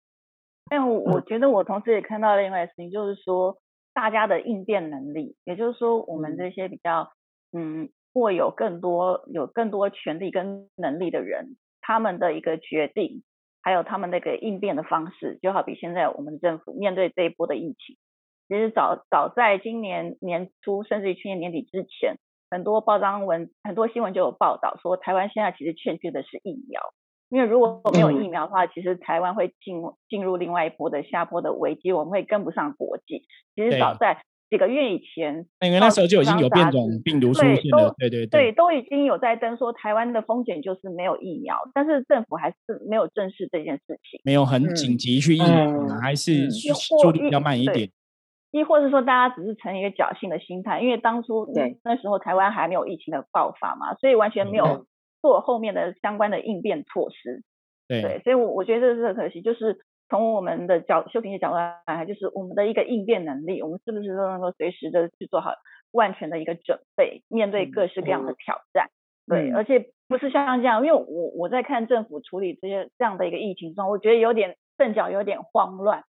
[0.69, 3.55] 但我我觉得我同时也看到另外一个事情，就是说
[3.97, 7.11] 大家的应变能力，也就是说我们这些比较
[7.51, 7.89] 嗯。
[8.13, 13.21] 握有更多有更多权力跟能力的人，他们的一个决定，
[13.61, 17.95] 还有他们那个应变的方式，就好比现在我们的政府面对这一波的疫情，
[18.47, 22.15] 其实早早在今年年初，甚至于去年年底之前，
[22.49, 26.81] 很多报章文、很多新闻就有报道说，台湾现在其实欠缺的是疫苗，
[27.29, 33.23] 因为如果没有疫苗的话，其实台湾会进进入另外一波的下坡的危机，我们会跟不上国际。
[33.55, 42.55] 其实早在几个月以前，因为那时候就已经有变种病毒出现了，对对对，都已经有在登说台湾的风险就是没有疫苗，但是政府还是
[42.89, 46.47] 没有正视这件事情，没有很紧急去疫苗，还是
[47.11, 47.89] 比较慢一点。
[48.51, 51.45] 亦或是说，大家只是成一个侥幸的心态，因为当初
[51.83, 54.85] 那时候台湾还没有疫情的爆发嘛，所以完全没有
[55.21, 57.43] 做后面的相关的应变措施。
[57.87, 59.79] 对，所以，我我觉得这是很可惜，就是。
[60.09, 65.51] 从我们的角修平的角度来看，就是我们的一个应变能力，我们是不是都能够随时的去做好
[65.91, 68.87] 万全的一个准备，面对各式各样的挑战？
[69.27, 76.05] 对，而且不是像这样，因为我我在看政府处理这些这样的一个疫情中，我觉得有点阵脚有点慌乱，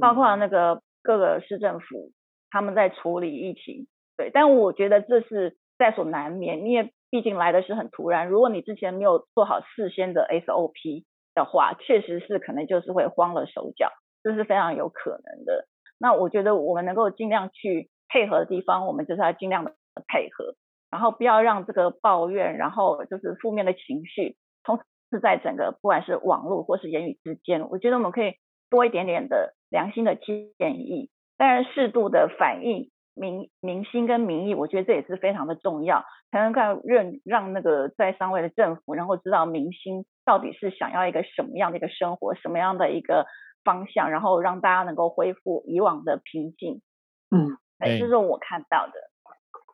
[0.00, 2.12] 包括那个各个市政府
[2.52, 11.04] 他们在处理疫情，对，但我觉得这是在所难免，因为毕竟来的是很突然，如果你之前没有做好事先的 SOP。
[11.36, 13.90] 的话，确实是可能就是会慌了手脚，
[14.22, 15.66] 这是非常有可能的。
[15.98, 19.74] 那我觉得我们能够尽量去配合的地方，我们就是要尽量的
[20.06, 20.54] 配合，
[20.92, 24.78] 然后不要让这个抱怨，然后就是负面的情绪，同
[25.10, 28.34] 时在整个不管是网络或是言语之间，我觉得我们可以
[28.70, 43.26] 多一点点的良心的建议，当然适度的反应民民心跟民意，我觉得这也是非常的重要，才能够让让那个在上位的政府，然后知道民心到底是想要一个什么样的一个生活，什么样的一个
[43.64, 46.82] 方向，然后让大家能够恢复以往的平静。
[47.30, 48.92] 嗯，哎，这是我看到的。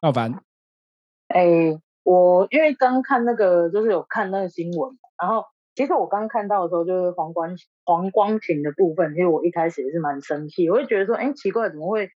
[0.03, 0.43] 赵凡，
[1.29, 12.11] 哎，我因为刚看那个，就是有看那个新闻，然后其实我刚看到的时候，就是黄光黄光琴的部分，其实我一开始也是蛮生气，我会觉得说，哎，奇怪，怎么会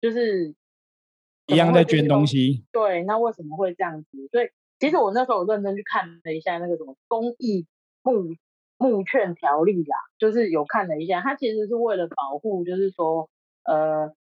[0.00, 0.54] 就是
[1.46, 2.64] 一样在捐东西？
[2.72, 4.28] 对，那为什么会这样子？
[4.30, 7.66] 所以其实我那时候认真去看了一下那个什么公益
[8.02, 8.34] 募
[8.78, 13.28] 募券条例啦，就是有看了一下，它其实是为了保护，就是说，
[13.64, 14.14] 呃。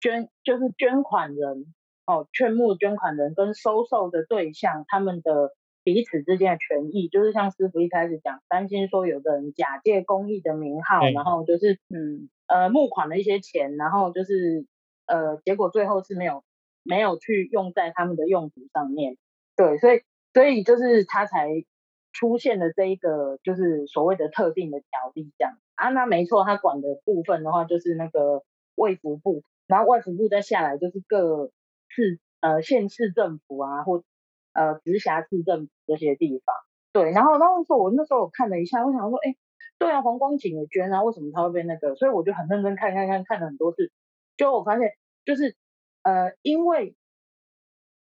[0.00, 1.74] 捐就是捐款人
[2.06, 14.66] 哦，劝募捐款人跟收受的对象他们的彼此之间的权益，就是像师傅一开始讲，担心说有的人假借公益的名号，然后就是嗯呃募款了一些钱，然后就是
[15.08, 16.44] 呃结果最后是没有
[16.84, 19.16] 没有去用在他们的用途上面，
[19.56, 21.48] 对，所以所以就是他才
[22.12, 28.44] 出现了这一个就是所谓的特定的条例这样啊，那没错，他管的部分的话就是那个
[28.76, 29.42] 卫福部。
[29.66, 31.50] 然后卫福部再下来就是各
[31.88, 34.02] 市呃县市政府啊，或
[34.54, 36.56] 呃直辖市政府这些地方。
[36.90, 39.36] 对，然后那时候我那时候我看了一下，我想说，哎，
[39.78, 41.94] 对啊，黄光景也捐啊，为什么他会被那个？
[41.96, 43.92] 所以我就很认真看看看看了很多次，
[44.38, 44.90] 就我发现
[45.26, 45.54] 就是
[46.02, 46.96] 呃，因为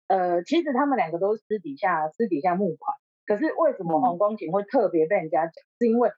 [0.08, 5.54] 呃，其实他们两个都是私底下私底下募款，可是为什么黄光景会特别被人家讲？
[5.80, 6.12] 是因为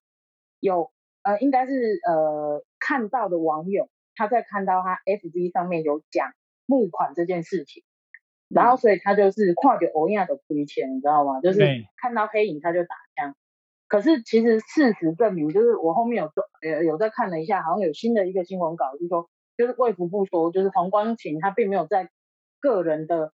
[0.60, 0.91] 有
[1.24, 3.88] 呃，应该是呃看到的网友。
[4.15, 6.34] 他在看到他 FB 上面有讲
[6.65, 7.86] 募款这件事情，
[8.50, 11.39] 然后所以他就是跨着欧亚的亏钱，你知道吗？
[11.41, 11.60] 就是
[11.95, 13.34] 看到黑影他就打枪。
[13.88, 16.30] 可是其实事实证明，就是我后面有
[16.69, 22.10] 呃有在看了一下，好像有新的一个新闻稿，就是说就是卫福部说，就是黄光琴他并没有在
[22.62, 23.34] 个人的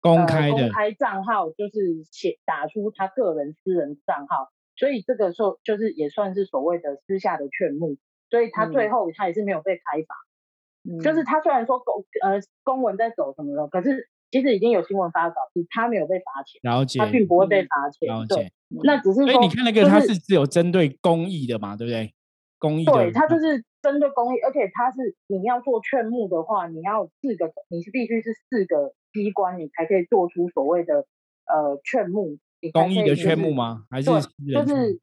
[0.00, 7.98] 公开的公开账号，就是写打出他个人私人账号，所以这个时候就是也算是所谓的私下的劝募。
[8.30, 18.50] 所以他最后他也是没有被开罚，就是他虽然说公呃公文在走什么的，可是其实已经有新闻发稿，是他没有被罚钱，了解，他并不会被罚钱，了解。
[18.84, 22.14] 那只是所以你看那个他是只有针对公益的嘛，对不对？
[22.60, 31.06] 公益对，他就是针对公益，而且它是你要做劝募的话，你要四个，你是必须是四个机关，你才可以做出所谓的
[31.46, 32.38] 呃劝募，
[32.72, 33.84] 公益的劝募吗？
[33.90, 35.00] 还是就是。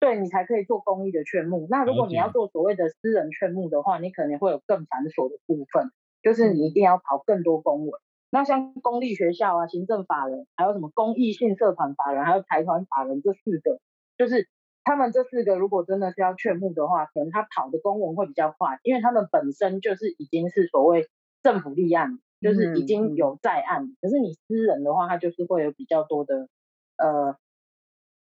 [0.00, 1.66] 对你才可以做公益的劝募。
[1.68, 5.90] 那如果你要做所谓的私人劝募的话，你可能会有更繁琐的部分，
[6.22, 7.92] 就是你一定要跑更多公文。
[8.30, 13.78] 那像公立学校啊、行政法人，还有什么公益性社团法人，还有财团法人这四个，
[14.16, 14.48] 就是
[14.84, 21.08] 他们这四个如果真的是要劝募的话，可能他跑的公文会比较快，因为他们本身就是已经是所谓
[21.42, 23.94] 政府立案，就是已经有在案。
[24.00, 26.48] 可是你私人的话，他就是会有比较多的
[26.96, 27.36] 呃。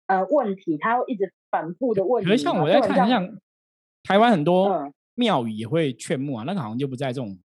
[0.05, 2.21] 呃，问题他会一直反复的问。
[2.25, 3.39] 可是像我在看，像
[4.03, 7.39] 台湾很多庙宇也会劝募啊，那个好像就不在这种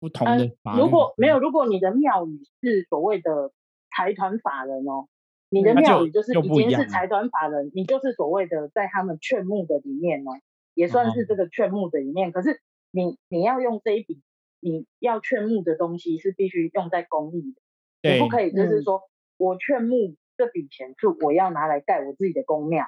[0.00, 0.74] 不同的法。
[0.78, 3.52] 如果没有，如果你的庙宇是所谓的
[3.94, 5.06] 财团法人哦，
[5.50, 10.32] 你的庙宇就是已经是财团法人，你就是所谓的在他们劝募的里面哦，
[10.74, 12.32] 也算是这个劝募的里面。
[12.32, 14.20] 可是你你要用这一笔
[14.60, 17.54] 你要劝募的东西是必须用在公益
[18.02, 19.02] 的，你不可以就是说
[19.36, 20.16] 我劝募。
[20.38, 22.84] 这笔钱是我要拿来盖我自己的公庙，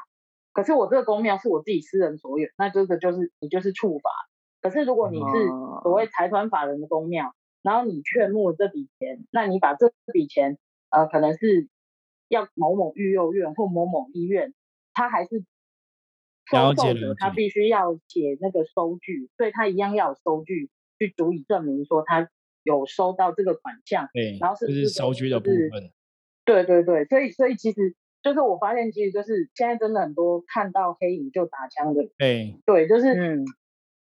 [0.53, 4.09] 可是我这个公庙是我自己私人所有，那这个就是你就是触法。
[4.63, 5.49] 可是如果你是
[5.83, 10.59] 所谓财团法人的公庙，然后你劝募这笔钱，那你把这笔钱
[10.91, 11.67] 呃可能是
[12.31, 14.55] 要某某育幼院或某某医院，
[14.95, 15.45] 他还是
[16.49, 22.31] 收受者，他必须要写那个收据，所以他一样要有收据去足以证明说他
[22.63, 24.09] 有收到这个款项。
[24.13, 25.91] 对，然后是是收据的部分。
[26.45, 32.09] 对对对，所以所以其实就是我发现，其实就是现在真的很多看到黑影就打枪的。
[32.17, 33.45] 对对，就是嗯，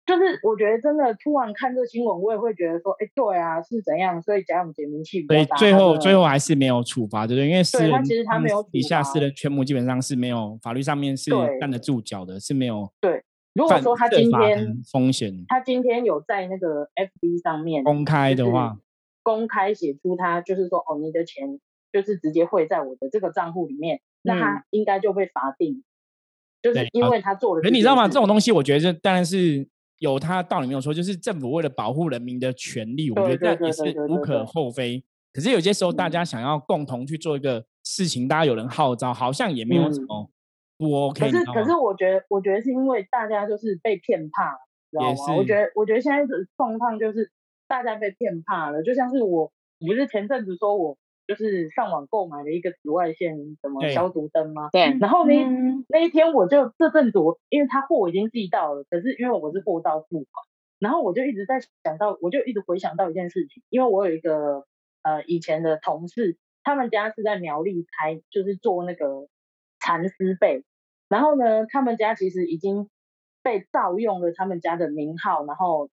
[0.05, 4.21] 就是我觉得真的突然看这新闻，我也会觉得说，哎，对啊，是怎样？
[4.21, 5.55] 所以贾永杰名气比较大。
[5.57, 7.49] 最后最后还是没有处罚，对不对？
[7.49, 12.91] 因为私人其实他没有底下私人全部基本上是没有法律上面是站得住脚的，是没有。
[13.01, 18.77] 对，如果说他今天风险，他今天有在那个 FB 上面公开的话，
[19.23, 21.59] 公开写出他就是说，哦，你的钱。
[21.93, 25.81] 就是直接汇在我的这个账户里面，那他应该就被罚定，
[26.61, 27.61] 就是因为他做了。
[27.61, 28.05] 可你知道吗？
[28.05, 29.65] 这种东西，我觉得当然是
[29.99, 35.03] 有他道理没有错，就是政府为了保护人民的权利，我觉得这也是无可厚非。
[35.31, 40.29] 可是有些时候，大家想要共同去做一个事情，大家有人号召，好像也没有什么
[40.77, 41.29] 不 OK。
[41.29, 44.53] 可是，可是我觉得，我觉得是因为大家就是被骗怕，
[44.91, 45.35] 知道吗？
[45.35, 47.31] 我觉得，我觉得现在的状况就是
[47.67, 49.51] 大家被骗怕了，就像是我，
[49.85, 54.69] 不是前阵子说我就是上网购买了一个紫外线什么消毒灯吗？
[54.71, 60.45] 对，然后呢、嗯那一天我就这阵子我因为他货已经寄到了，可是因为我是货到付款，
[60.79, 64.65] 然后我就一直在想到，我就一直回想到一件事情，因为我有一个
[65.03, 69.27] 呃以前的同事，他们家是在苗栗开，就是做那个
[69.79, 70.63] 蚕丝被，
[71.09, 72.89] 然后呢，他们家其实已经
[73.43, 75.89] 被盗用了他们家的名号，然后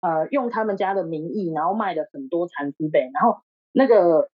[0.00, 3.40] 呃用他们家的名义，然后卖了很多蚕丝被，然后
[3.72, 4.30] 那个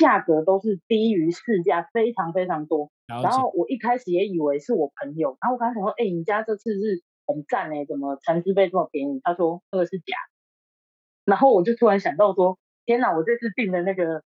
[0.00, 2.90] 价格都是低于市价非常非常多。
[3.06, 9.20] 然后我一开始也以为是我朋友，然后我刚才想说，哎、你家这次是很赞哎，怎么蚕丝被这么便宜？
[9.22, 10.16] 他说那个是假，
[11.24, 14.22] 然后我就突然想到说，天哪，我这次订的那个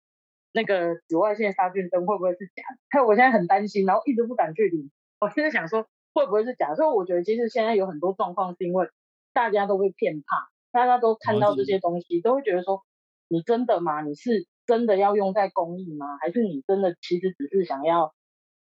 [0.53, 2.79] 那个紫外线杀菌灯会不会是假的？
[2.89, 4.89] 还有我现在很担心，然后一直不敢去领。
[5.19, 6.75] 我现在想说会不会是假的？
[6.75, 8.87] 所以我觉得其实现在有很多状况是因为
[9.33, 12.81] 大家都被骗怕，大家都看到这些东西，都会觉得说
[13.27, 14.01] 你真的吗？
[14.01, 16.05] 你是真的要用在公益吗？
[16.21, 18.13] 还是你真的其实只是想要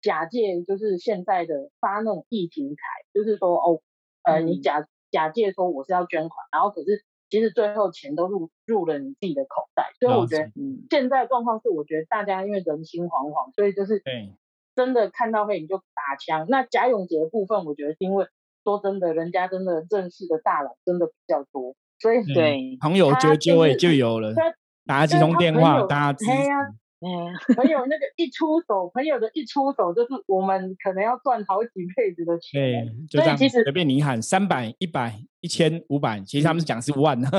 [0.02, 2.82] 假借就是现在的发那种疫情财，
[3.14, 3.82] 就是说哦，
[4.24, 10.50] 呃，你嗯假假借说我是要捐款，然后可是其实最后钱都入入了你自己的口袋，所以我觉得
[10.90, 14.32] 现在的状况是，我觉得大家因为人心惶惶，所以就是对
[14.76, 16.46] 真的看到黑影就打枪。
[16.48, 18.28] 那贾永杰的部分，我觉得是因为
[18.64, 24.54] 说真的，人家真的认识的大佬真的比较多，所以对，朋友他揪揪也就会就有了，他
[24.88, 26.56] 打几通电话，大家支持嘿呀
[27.00, 37.30] 嗯，朋友那个一出手，朋友的一出手就是我们可能要赚好几辈子的钱对欸。，就这样随便你喊三百、一百、一千、五百，其实他们是讲是万，不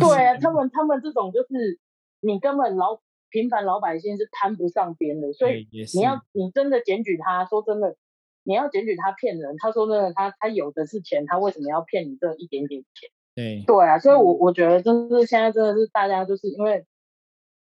[0.00, 1.78] 对啊，他们他们这种就是
[2.20, 7.94] 你根本老平凡老百姓是摊不上边的，所以你要你真的检举他，说真的，
[8.42, 13.10] 你要检举他骗人，他说真的，他他有的是钱，他为什么要骗你这一点点钱？
[13.38, 16.84] 对对啊，所以我嗯我觉得就是现在真的是大家就是因为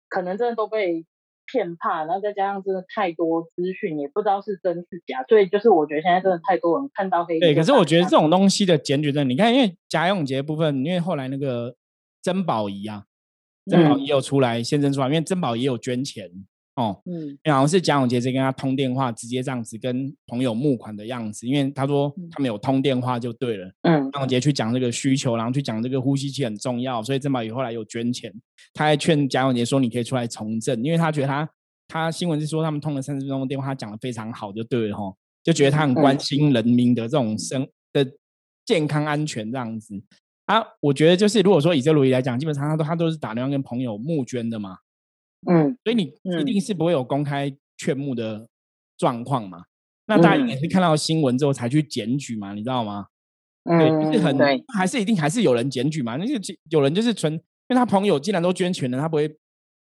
[0.09, 1.05] 可能真的都被
[1.45, 7.39] 骗怕，然后再加上真的太多资讯，也不知道是真是假，所以就是我觉得现在真的太多人看到黑。
[7.39, 11.73] 对，可是我觉得这种东西的检举证，你看，因为贾永杰部分，因为后来那个
[12.21, 13.05] 珍宝仪啊，
[13.71, 16.29] 珍宝嗯仪有出来现身出来，因为珍宝仪也有捐钱
[16.75, 23.71] 哦，嗯，因为好像是贾永杰直接跟他通电话，直接这样子跟朋友募款的样子，因为他说他们有通电话就对了。
[23.83, 28.33] 嗯贾永杰去讲这个需求，然后去讲这个呼吸器很重要，所以郑宝宇后来有捐钱，
[28.73, 31.49] 他还劝贾永杰说你可以出来从政，因为他觉得他
[31.87, 35.13] 他新闻是说他们通了三十分钟的电话，他讲的非常好，就对了哈，
[35.43, 38.03] 就觉得他很关嗯心人民的这种生的
[38.65, 39.93] 健康安全这样子
[40.45, 40.63] 啊。
[40.79, 44.77] 我觉得就是如果说以这逻辑来讲，基本上他都他都是打电话跟朋友募捐的嘛，
[45.47, 48.47] 嗯所以你一嗯定是不会有公开劝募的
[48.97, 49.63] 状况嘛。
[50.05, 53.07] 那大家也是看到新闻之后才去检举嘛，你知道吗？
[53.63, 54.37] 对，就是很
[54.73, 56.17] 还是一定还是有人检举嘛。
[56.17, 57.39] 那就就有人就是纯，因
[57.69, 59.33] 为他朋友既然都捐钱了，他不会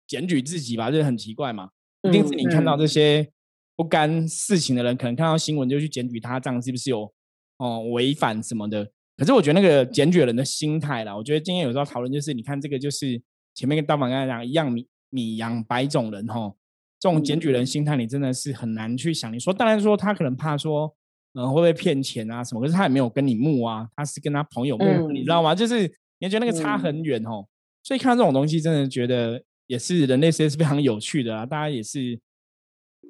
[0.07, 0.91] 检举自己吧？
[0.91, 1.69] 这很奇怪嘛。
[2.03, 3.29] 一定是你看到嗯这些
[3.75, 7.13] 不干事情的人，可能看到新闻就去检举他，这样是不是有
[7.59, 8.89] 哦违反什么的？
[9.17, 13.21] 可是我觉得那个检举人的心态啦，我觉得今天有时候讨论就是，你看这个就是
[13.55, 16.57] 前面跟刀板刚才讲一样米米养百种人吼，
[16.99, 19.33] 这种检举人心态你真的是很难去想。
[19.33, 20.93] 你说当然说他可能怕说，
[21.35, 22.61] 嗯、会不会骗钱啊什么？
[22.63, 25.55] 可是他也没有跟你募啊，他是跟他朋友募，你知道吗？
[25.55, 25.83] 就是
[26.19, 27.47] 你觉得那个差很远哦。
[27.83, 31.45] 所以看到这种东西，真的觉得也是人类世界是非常有趣的啊！
[31.45, 32.01] 大家也是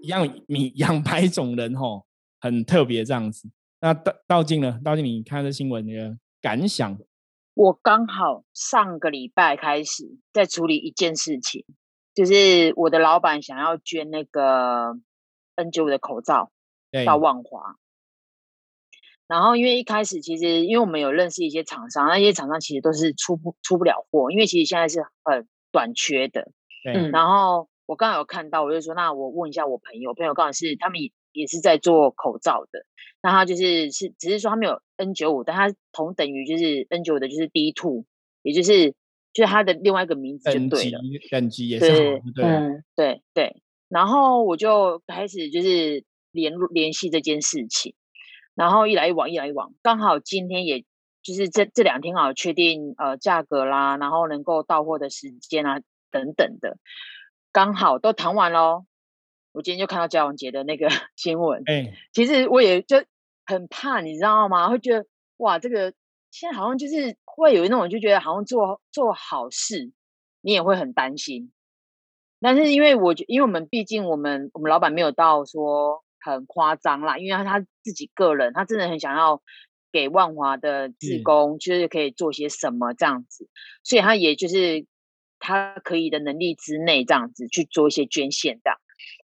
[0.02, 2.06] 一样米养百种人吼，
[2.40, 3.48] 很特别这样子。
[3.80, 4.80] 那道道静呢？
[4.82, 6.98] 道静，你看这新闻的感想？
[7.54, 11.66] 我刚好上个礼拜开始在处理一件事情，
[12.14, 14.98] 就是我的老板想要捐那个
[15.56, 16.50] N 9 5的口罩
[16.90, 17.76] 对，到万华。
[19.28, 26.50] 然后因为一开始其实因为我们有认识一些厂商，那些厂商其实都是出不出不了货，因为其实现在是很短缺的。
[26.84, 32.84] 对，嗯然后我刚好有看到，我就说那我问一下我朋友，朋友刚好是他们也也是在做口罩的，
[33.22, 38.04] 那他就是是只是说他们有 N 9 5但他同等于就是 N 9 5的就是 D two，
[38.42, 38.94] 也就是
[39.32, 41.00] 就是他的另外一个名字就对了。
[41.30, 47.94] 等级也是对，对，嗯对对，然后我就开始就是联络联系这件事情，
[48.54, 50.84] 然后一来一往，一来一往，刚好今天也
[51.22, 55.80] 就是这这两天好确定呃价格啦，然后能够到货的时间啊
[56.10, 56.78] 等等的，
[57.52, 58.84] 刚好都谈完喽。
[59.52, 63.04] 我今天就看到焦永杰的那个 新闻，哎，其实我也就
[63.44, 64.68] 很怕，你知道吗？
[64.70, 65.06] 会觉得
[65.36, 65.92] 哇，这个
[66.32, 69.92] 现在好像就是会有那种就觉得好像做做好事，
[70.40, 71.52] 你也会很担心。
[72.40, 79.42] 但是因为我觉，因为我们毕竟我们我们老板没有到说很夸张啦，因为他他自己个人，他真的很想要
[79.92, 83.48] 给万华的职工，就是可以做些什么这样子，
[83.84, 84.86] 所以他也就是
[85.38, 88.72] 他可以的能力之内这样子去做一些捐献的。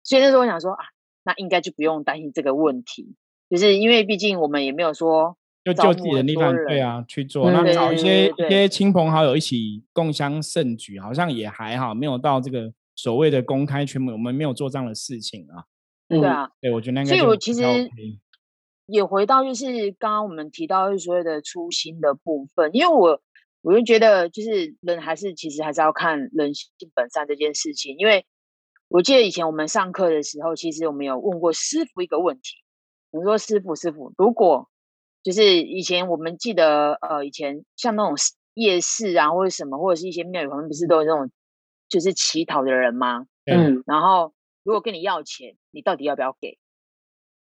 [0.03, 0.85] 所以那时候我想说啊，
[1.23, 3.15] 那应该就不用担心这个问题，
[3.49, 15.65] 就是因为毕竟我们也没有说就就自己的力量对啊去做，那找一些一些亲朋好友一起共襄盛举，好像也还好，没有到这个所谓的公开全部，我们没有做这样的事情啊。
[16.07, 17.61] 对啊，对我觉得那个，所以我其实
[18.87, 23.21] 也回到就是刚刚我们提到就是所谓的初心的部分，因为我
[23.61, 28.25] 我就觉得就是人还是其实还是要看人性本善这件事情，因为
[28.87, 32.63] 我记得以前我们上课的时候，其实我们有问过师傅一个问题，
[33.11, 34.67] 我们说师傅师傅，如果
[35.23, 38.15] 就是以前我们记得呃以前像那种
[38.53, 41.31] 夜市啊或者什么或者是一些庙宇旁边不是都有那种
[41.87, 43.25] 就是乞讨的人吗？
[43.45, 44.33] 嗯，然后。
[44.61, 46.59] 如果跟你要钱，你到底要不要给？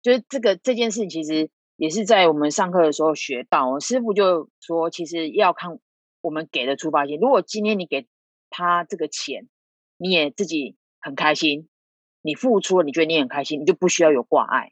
[0.01, 3.79] 就是这个这件事，其实也是在我们上课的时候学到。
[3.79, 5.79] 师傅就说，其实要看
[6.21, 7.19] 我们给的出发点。
[7.19, 8.07] 如果今天你给
[8.49, 9.49] 他这个钱，
[9.97, 11.67] 你也自己很开心，
[12.21, 14.71] 你付出了，你觉得你很开心，你就不需要有挂碍。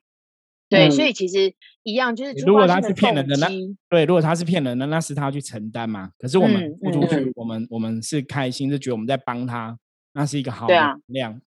[0.70, 1.54] 对，所以其实
[1.84, 3.48] 一样，就是如果他是骗人的，那
[3.90, 6.12] 对，如果他是骗人的，那是他去承担嘛。
[6.18, 9.78] 可是我们付出去，我们我们是开心，是觉得我们在帮他，
[10.14, 11.42] 那是一个好的量。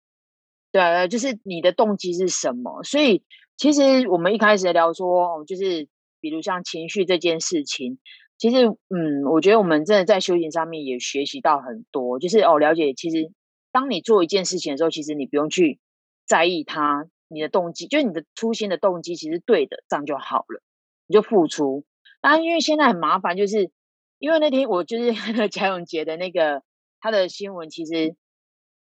[0.71, 2.83] 对啊，就是你的动机是什么？
[2.83, 3.23] 所以
[3.57, 5.87] 其实我们一开始聊说，就是
[6.21, 7.97] 比如像情绪这件事情，
[8.37, 12.19] 其实嗯，我觉得我们真的在修行上面也学习到很多。
[12.19, 13.31] 就是哦，了解其实
[13.71, 15.79] 当你做一件事情的时候，其实你不用去
[16.25, 20.61] 在意它，你的动机就是你的初心的动机，其实对的，这样就好了，
[21.07, 21.85] 你就付出。
[22.21, 23.71] 当然，因为现在很麻烦，就是
[24.17, 25.13] 因为那天我就是
[25.49, 26.63] 贾永杰的那个
[26.99, 28.15] 他的新闻，其实。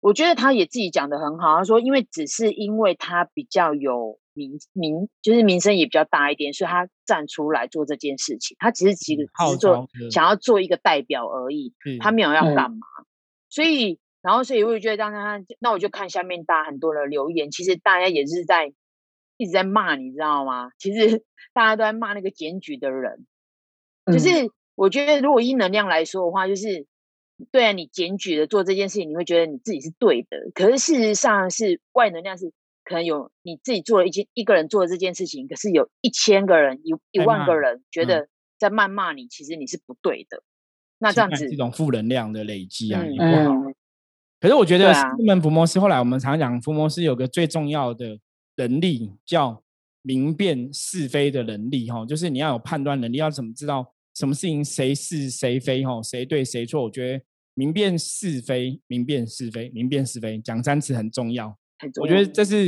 [0.03, 8.57] 我觉得他也自己讲的很好，他说，因为只是因为他比较有名名，就是名声也比较大一点，所以他站出来做这件事情。
[8.59, 12.79] 他只是几个只是做想要做一个代表而已，他没有要干嘛。
[13.47, 18.73] 所以，然后，所以我就觉得，当他那我就看下面大家很多的留言，其实大家也是在
[19.37, 20.71] 一直在骂，你知道吗？
[20.77, 23.25] 其实 大家都在骂那个检举的人。
[24.11, 24.29] 就是
[24.75, 26.87] 我觉得，如果以能量来说的话，就是。
[27.51, 30.37] 对啊，你检举的做这件事情，你会觉得你自己是对的。
[30.53, 32.53] 可是事实上是外能量是
[32.83, 38.27] 可能有你自己做了一件一个人做的这件事情，可是有一千个人、一一万个人觉得
[38.59, 40.43] 在谩骂你，其实你是不对的。
[40.99, 43.71] 那这样子，这种负能量的累积啊，也不好。
[44.41, 48.19] 可是我觉得，西门伏魔师后来我们常讲，伏魔师有个最重要的
[48.57, 49.63] 能力叫
[50.01, 56.83] 明辨是非的能力，哈，就是你要有判断能力，要怎么知道什么事情谁是谁非，哈，谁对谁错？
[56.83, 57.23] 我觉得。
[57.53, 61.53] 明辨是非，明辨是非，明辨是非，讲三次很重要。
[61.99, 62.65] 我觉得这是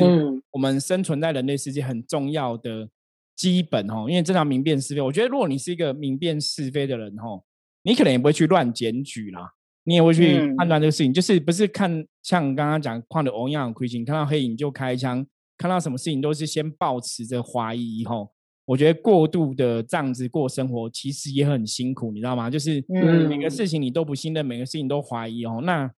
[0.52, 2.90] 我们生存在人类世界很重要的
[3.34, 4.08] 基本哦。
[4.10, 7.42] 因为这样明辨是非，我觉得如果你是一个明辨是非的人哦，
[7.84, 9.54] 你可能也不会去乱检举啦，
[9.86, 15.26] 你也会去判断这个事情，就是不是看像刚刚讲矿的欧样亏心，看到黑影就开枪，
[15.58, 18.32] 看到什么事情都是先保持着怀疑吼。
[18.66, 22.50] 我觉得过度的这样子过生活，其实也很辛苦，你知道吗？
[22.50, 22.82] 就是
[23.28, 25.62] 每个事情你都不信任，每个事情都怀疑哦。
[25.66, 25.92] 那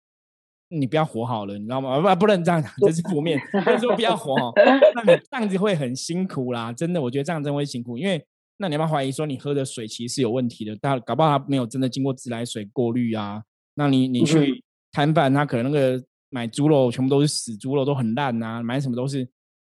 [0.70, 2.00] 你不要活好了，你知道吗？
[2.00, 3.38] 不，不能这样讲，这是负面。
[3.52, 4.54] 但是说不要活哦，
[4.96, 6.72] 那你这样子会很辛苦啦。
[6.72, 8.26] 真的，我觉得这样真会辛苦，因为
[8.58, 10.74] 那你要怀疑说你喝的水其实是有问题的？
[10.80, 13.44] 但搞不好它没有真的经过自来水过滤啊。
[13.76, 19.28] 那你你去摊贩，他可能那个买猪肉全部都是死猪肉，都很烂啊，买什么都是。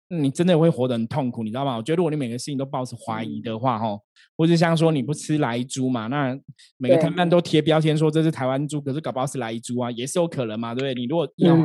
[0.10, 1.76] 你真的会活得很痛苦，你知道吗？
[1.76, 3.98] 我觉得如果你每个事情都抱持怀疑的话，哈，
[4.38, 6.38] 或者像说你不吃来猪嘛，那
[6.78, 10.94] 每个摊贩都贴标签说这是台湾猪，可是搞不好是来猪啊，也是有可能嘛，对不对？
[10.94, 11.58] 你如果要，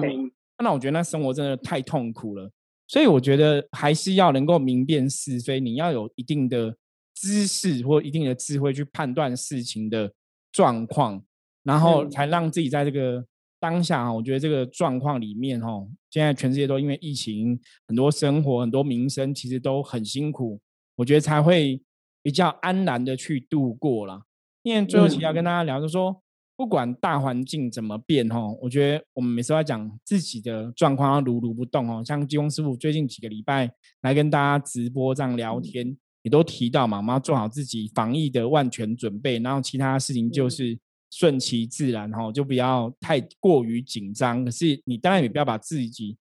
[0.63, 2.51] 那我觉得那生活真的太痛苦了。
[2.87, 6.75] 所以我觉得还是要能够明辨是非，你要有一定的
[7.15, 10.11] 知识或一定的智慧去判断事情的
[10.53, 11.23] 状况，
[11.63, 13.25] 然后才让自己在这个。
[13.61, 20.61] 当下啊，我觉得这个状况里面，哈，现在全世界都因为疫情，很多生活、很多民生，其实都很辛苦。
[20.95, 21.83] 我觉得才会
[22.23, 24.23] 比较安然的去度过了。
[24.63, 26.23] 因为最后其实要跟大家聊，就说
[26.57, 32.01] 不管大环境怎么变，哈，我觉得我们每次在讲自己的状况要如如不动哦。
[32.07, 33.69] 像金庸师傅最近几个礼拜
[34.03, 40.79] 来跟大家直播这样聊天，也都提到嘛，我们要做好自己防疫的万全准备，然后其他事情就是。
[41.11, 44.45] 顺其自然哈，就不要太过于紧张。
[44.45, 46.17] 可是你当然也不要把自己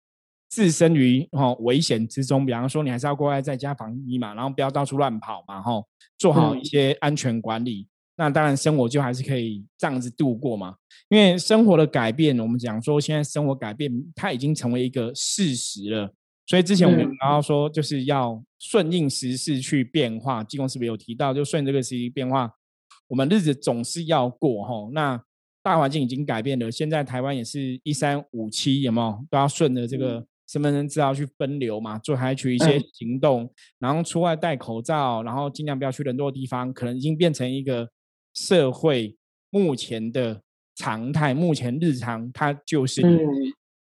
[0.50, 2.44] 置身于哈危险之中。
[2.44, 5.82] 比方说，你还是要乖乖在家防疫嘛，然后不要到处乱跑嘛，哈，
[6.18, 7.88] 做好一些安全管理。
[8.16, 10.74] 那当然生活就还是可以这样子度过嘛。
[11.08, 16.12] 因为生活的改变，我们讲说现在生活改变，它已经成为一个事实了。
[16.46, 20.44] 所以之前我们聊到说，就是要顺应时势去变化。
[20.44, 22.52] 济公是不是有提到，就顺这个时事变化，
[23.12, 24.88] 我们日子总是要过哈。
[24.94, 25.22] 那
[25.62, 37.90] 大环境已经改变了，现在台湾也是一三五七，有没有都要顺着这个身份证资料去分流嘛，做采取一些行动，然后出外戴口罩，然后尽量不要去人多的地方，可能已经变成一个
[38.32, 39.14] 社会
[39.50, 40.40] 目前的
[40.74, 43.02] 常态，目前日常它就是。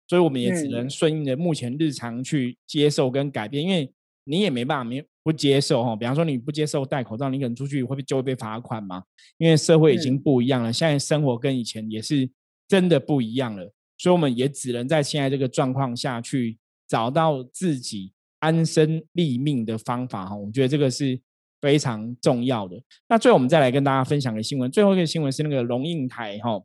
[0.09, 3.91] 所以我们也只能顺应着目前日常去接受跟改变，因为
[4.25, 5.95] 你也没办法没不接受哈。
[5.95, 9.03] 比方说你不接受戴口罩，你可能出去会就会被罚款嘛。
[9.39, 12.29] 因为社会已经不一样了，现在生活跟以前也是
[12.69, 13.73] 真的不一样了。
[13.99, 16.59] 所以我们也只能在现在这个状况下去
[16.89, 20.35] 找到自己安身立命的方法哈。
[20.35, 21.21] 我觉得这个是
[21.61, 22.83] 非常重要的。
[23.09, 26.61] 那最后我们再来跟大家分享个新闻，最后一个新闻是那个龙应台哈。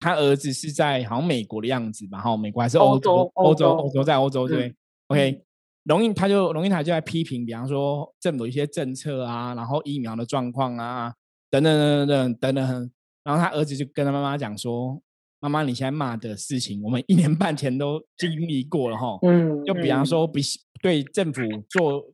[0.00, 2.20] 他儿子是在好像美国的样子吧？
[2.20, 3.30] 哈，美国还是欧洲？
[3.34, 4.74] 欧洲，欧洲在欧洲对。
[5.08, 5.43] OK，
[5.84, 11.14] 龙应他就龙应台就在批评，比方说政府一些政策啊，然后疫苗的状况啊，
[11.50, 12.90] 等等等等等等。
[13.22, 15.00] 然后他儿子就跟他妈妈讲说
[15.40, 19.18] ：“妈妈，你现在骂的事情，我们一年半前都经历过了哈。
[19.22, 20.42] 嗯，就比方说，比
[20.82, 22.04] 对政府做。”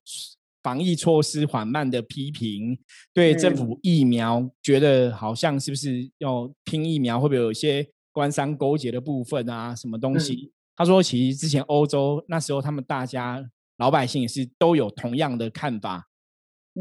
[0.62, 2.78] 防疫措施缓慢的批评，
[3.14, 9.74] 对政府疫苗觉得好像是不是要拼疫苗，会不会有一些官商勾结的部分啊？
[9.74, 10.52] 什么东西？
[10.76, 13.42] 他说，其实之前欧洲那时候他们大家
[13.80, 16.06] 老百姓也是都有同样的看法，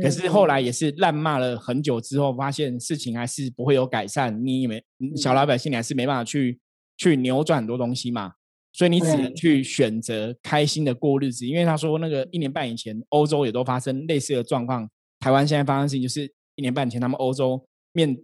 [0.04, 4.46] 可是后来也是烂骂了很久之后，发现事情还是不会有改善。
[4.46, 4.84] 你以为
[5.16, 6.60] 小老百姓你还是没办法去
[6.98, 8.34] 去扭转很多东西嘛？
[8.74, 14.88] 所以你只能去选择开心的过日子，因为他说那个一年半以前，欧洲也都发生类似的状况。
[15.22, 18.16] 台湾现在发生事情就是一年半前他们欧洲面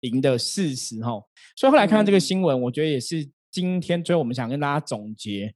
[0.00, 1.10] 临的事实哈。
[1.56, 5.54] 所以后来看到这个新闻，我觉得也是今天最后我们想跟大家总结，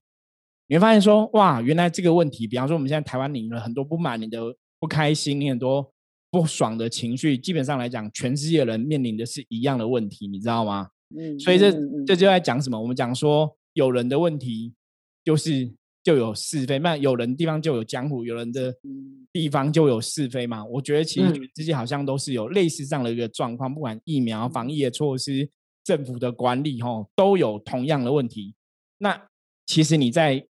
[0.69, 4.41] 你会发现说哇，原来这个问题，比方说我们现在台湾你了很多不满，你的
[4.81, 5.93] 不开心，你很多
[6.31, 10.89] 不爽的情绪，基本上来讲，全世界人面临的是一样的问题，你知道吗？
[11.17, 11.39] 嗯。
[11.39, 11.73] 所以这
[12.07, 12.81] 这就在讲什么？
[12.81, 13.57] 我们讲说。
[13.77, 14.73] 有人的问题
[15.23, 15.71] 就是
[16.03, 18.75] 就有是非，那有人地方就有江湖，有人的
[19.31, 20.64] 地方就有是非嘛。
[20.64, 25.47] 我觉得其实这些好像都是有类似这样的一个状况，不管疫苗防疫的措施、
[25.85, 28.55] 政府的管理，吼都有同样的问题。
[28.97, 29.29] 那
[29.67, 30.43] 其实你在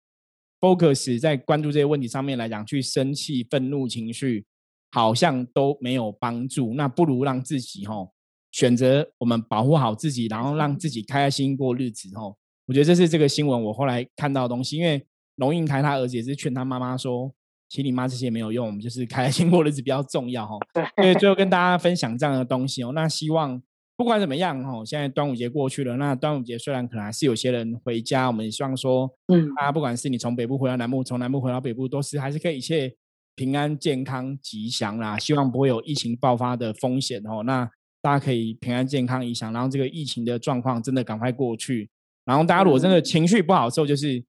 [0.61, 4.45] focus 在关注这些问题上面来讲，去生气、愤怒情绪，
[4.93, 6.75] 好像都没有帮助。
[6.75, 8.13] 那不如让自己吼
[8.53, 12.37] 选择我们保护好自己，然后让自己开心过日子，吼。
[12.67, 17.33] 我觉得这是这个新闻我后来看到的东西，因为龙应台他儿子也是劝他妈妈说
[17.69, 20.57] ：“其实你妈这些没有用，我们就是开心过日子比较重要哈。”
[20.97, 22.91] 所以最后跟大家分享这样的东西哦。
[22.93, 23.63] 那希望
[23.97, 32.95] 不管怎么样哦，现在端午节过去了，那端午节虽然可能还是有些人回家，我们也希望说，嗯，大家不管是你从北部回到南部，从南部回到北部，都是还是可以一切
[33.35, 35.19] 平安、健康、吉祥啦。
[35.19, 37.43] 希望不会有疫情爆发的风险哦。
[37.45, 37.67] 那
[38.03, 41.89] 大家可以平安、健康、吉祥，然后这个疫情的状况真的赶快过去。
[42.27, 44.23] 然后大家如果真的情绪不好的时候，就是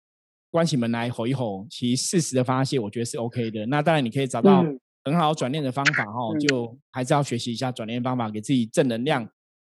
[0.49, 3.65] 关起门来吼一吼，其实适时的发泄，我觉得是 OK 的。
[3.65, 4.63] 那当然你可以找到
[5.03, 9.27] 很好转念的方法哈，就还是要学习一下转念方法，给自己正能量。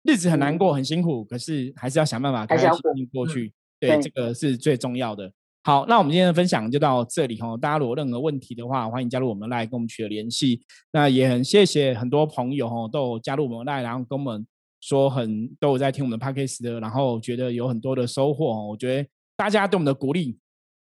[0.04, 3.52] 日子很难过，很辛苦，可是还是要想办法开开心心过去。
[3.80, 5.32] 对，这个是最重要的。
[5.64, 7.56] 好，那我们今天的分享就到这里哈。
[7.56, 10.60] 大家如果任何问题的话，欢迎加入我们来跟我们取得联系。
[10.92, 14.46] 那也很谢谢很多朋友哈，都有加入我们来，然后跟我们。
[14.84, 18.66] 说很都有在听我们的 podcast 的，然后觉得有很多的收获哦。
[18.66, 20.36] 我觉得大家对我们的鼓励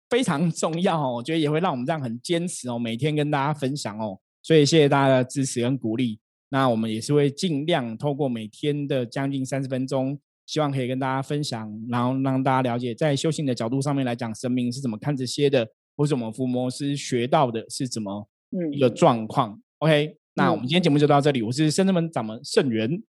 [0.09, 1.13] 非常 重要哦。
[1.13, 4.19] 我觉得也会让我们这样很坚持哦，每天跟大家分享哦。
[4.41, 6.19] 所以谢谢大家的支持跟鼓励。
[6.53, 18.27] 那我们也是会尽量透过每天的将近三十分钟，希望可以跟大家分享，然后让大家了解在修行的角度上面来讲，神明是怎么看这些的，或者我们伏魔师学到的是怎么
[18.73, 19.61] 一个状况。
[19.77, 21.41] OK，那我们今天节目就到这里。
[21.41, 23.01] 我是深圳门掌门圣元。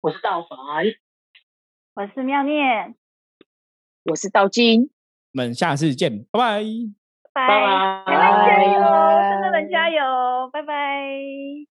[0.00, 0.84] 我是道凡，
[1.94, 2.96] 我是妙念，
[4.06, 4.90] 我是道金，
[5.32, 6.64] 我们下次见，拜拜，
[7.32, 7.48] 拜
[8.04, 8.72] 拜，加油，
[9.30, 11.73] 真的们加油，拜拜。